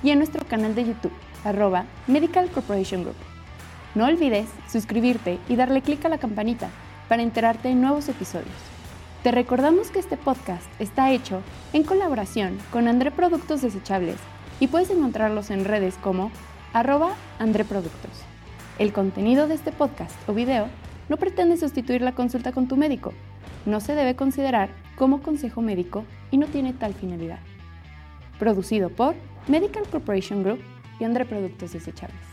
y 0.03 0.11
en 0.11 0.19
nuestro 0.19 0.47
canal 0.47 0.75
de 0.75 0.85
YouTube, 0.85 1.13
arroba 1.45 1.87
Medical 2.09 2.51
Corporation 2.51 3.05
Group. 3.05 3.30
No 3.95 4.07
olvides 4.07 4.49
suscribirte 4.71 5.41
y 5.49 5.57
darle 5.57 5.83
clic 5.83 6.05
a 6.05 6.09
la 6.09 6.19
campanita 6.19 6.69
para 7.09 7.23
enterarte 7.23 7.69
de 7.69 7.75
nuevos 7.75 8.09
episodios. 8.09 8.55
Te 9.25 9.33
recordamos 9.33 9.91
que 9.91 9.99
este 9.99 10.17
podcast 10.17 10.65
está 10.79 11.11
hecho 11.11 11.43
en 11.73 11.83
colaboración 11.83 12.57
con 12.71 12.87
André 12.87 13.11
Productos 13.11 13.63
Desechables 13.63 14.17
y 14.61 14.69
puedes 14.69 14.91
encontrarlos 14.91 15.51
en 15.51 15.65
redes 15.65 15.97
como 15.97 16.31
arroba 16.73 17.17
andreproductos. 17.41 18.13
El 18.79 18.93
contenido 18.93 19.49
de 19.49 19.55
este 19.55 19.73
podcast 19.73 20.17
o 20.29 20.35
video 20.35 20.69
no 21.09 21.17
pretende 21.17 21.57
sustituir 21.57 22.01
la 22.01 22.15
consulta 22.15 22.53
con 22.53 22.69
tu 22.69 22.77
médico. 22.77 23.13
No 23.67 23.81
se 23.81 23.97
debe 23.97 24.15
considerar 24.15 24.71
como 24.95 25.21
consejo 25.21 25.63
médico 25.63 26.05
y 26.31 26.39
no 26.39 26.47
tiene 26.47 26.75
tal 26.75 26.95
finalidad. 26.95 27.41
Producido 28.39 28.89
por 28.89 29.17
Medical 29.49 29.83
Corporation 29.91 30.45
Group 30.45 30.61
y 31.01 31.05
Andre 31.05 31.25
Productos 31.25 31.73
Desechables. 31.73 32.30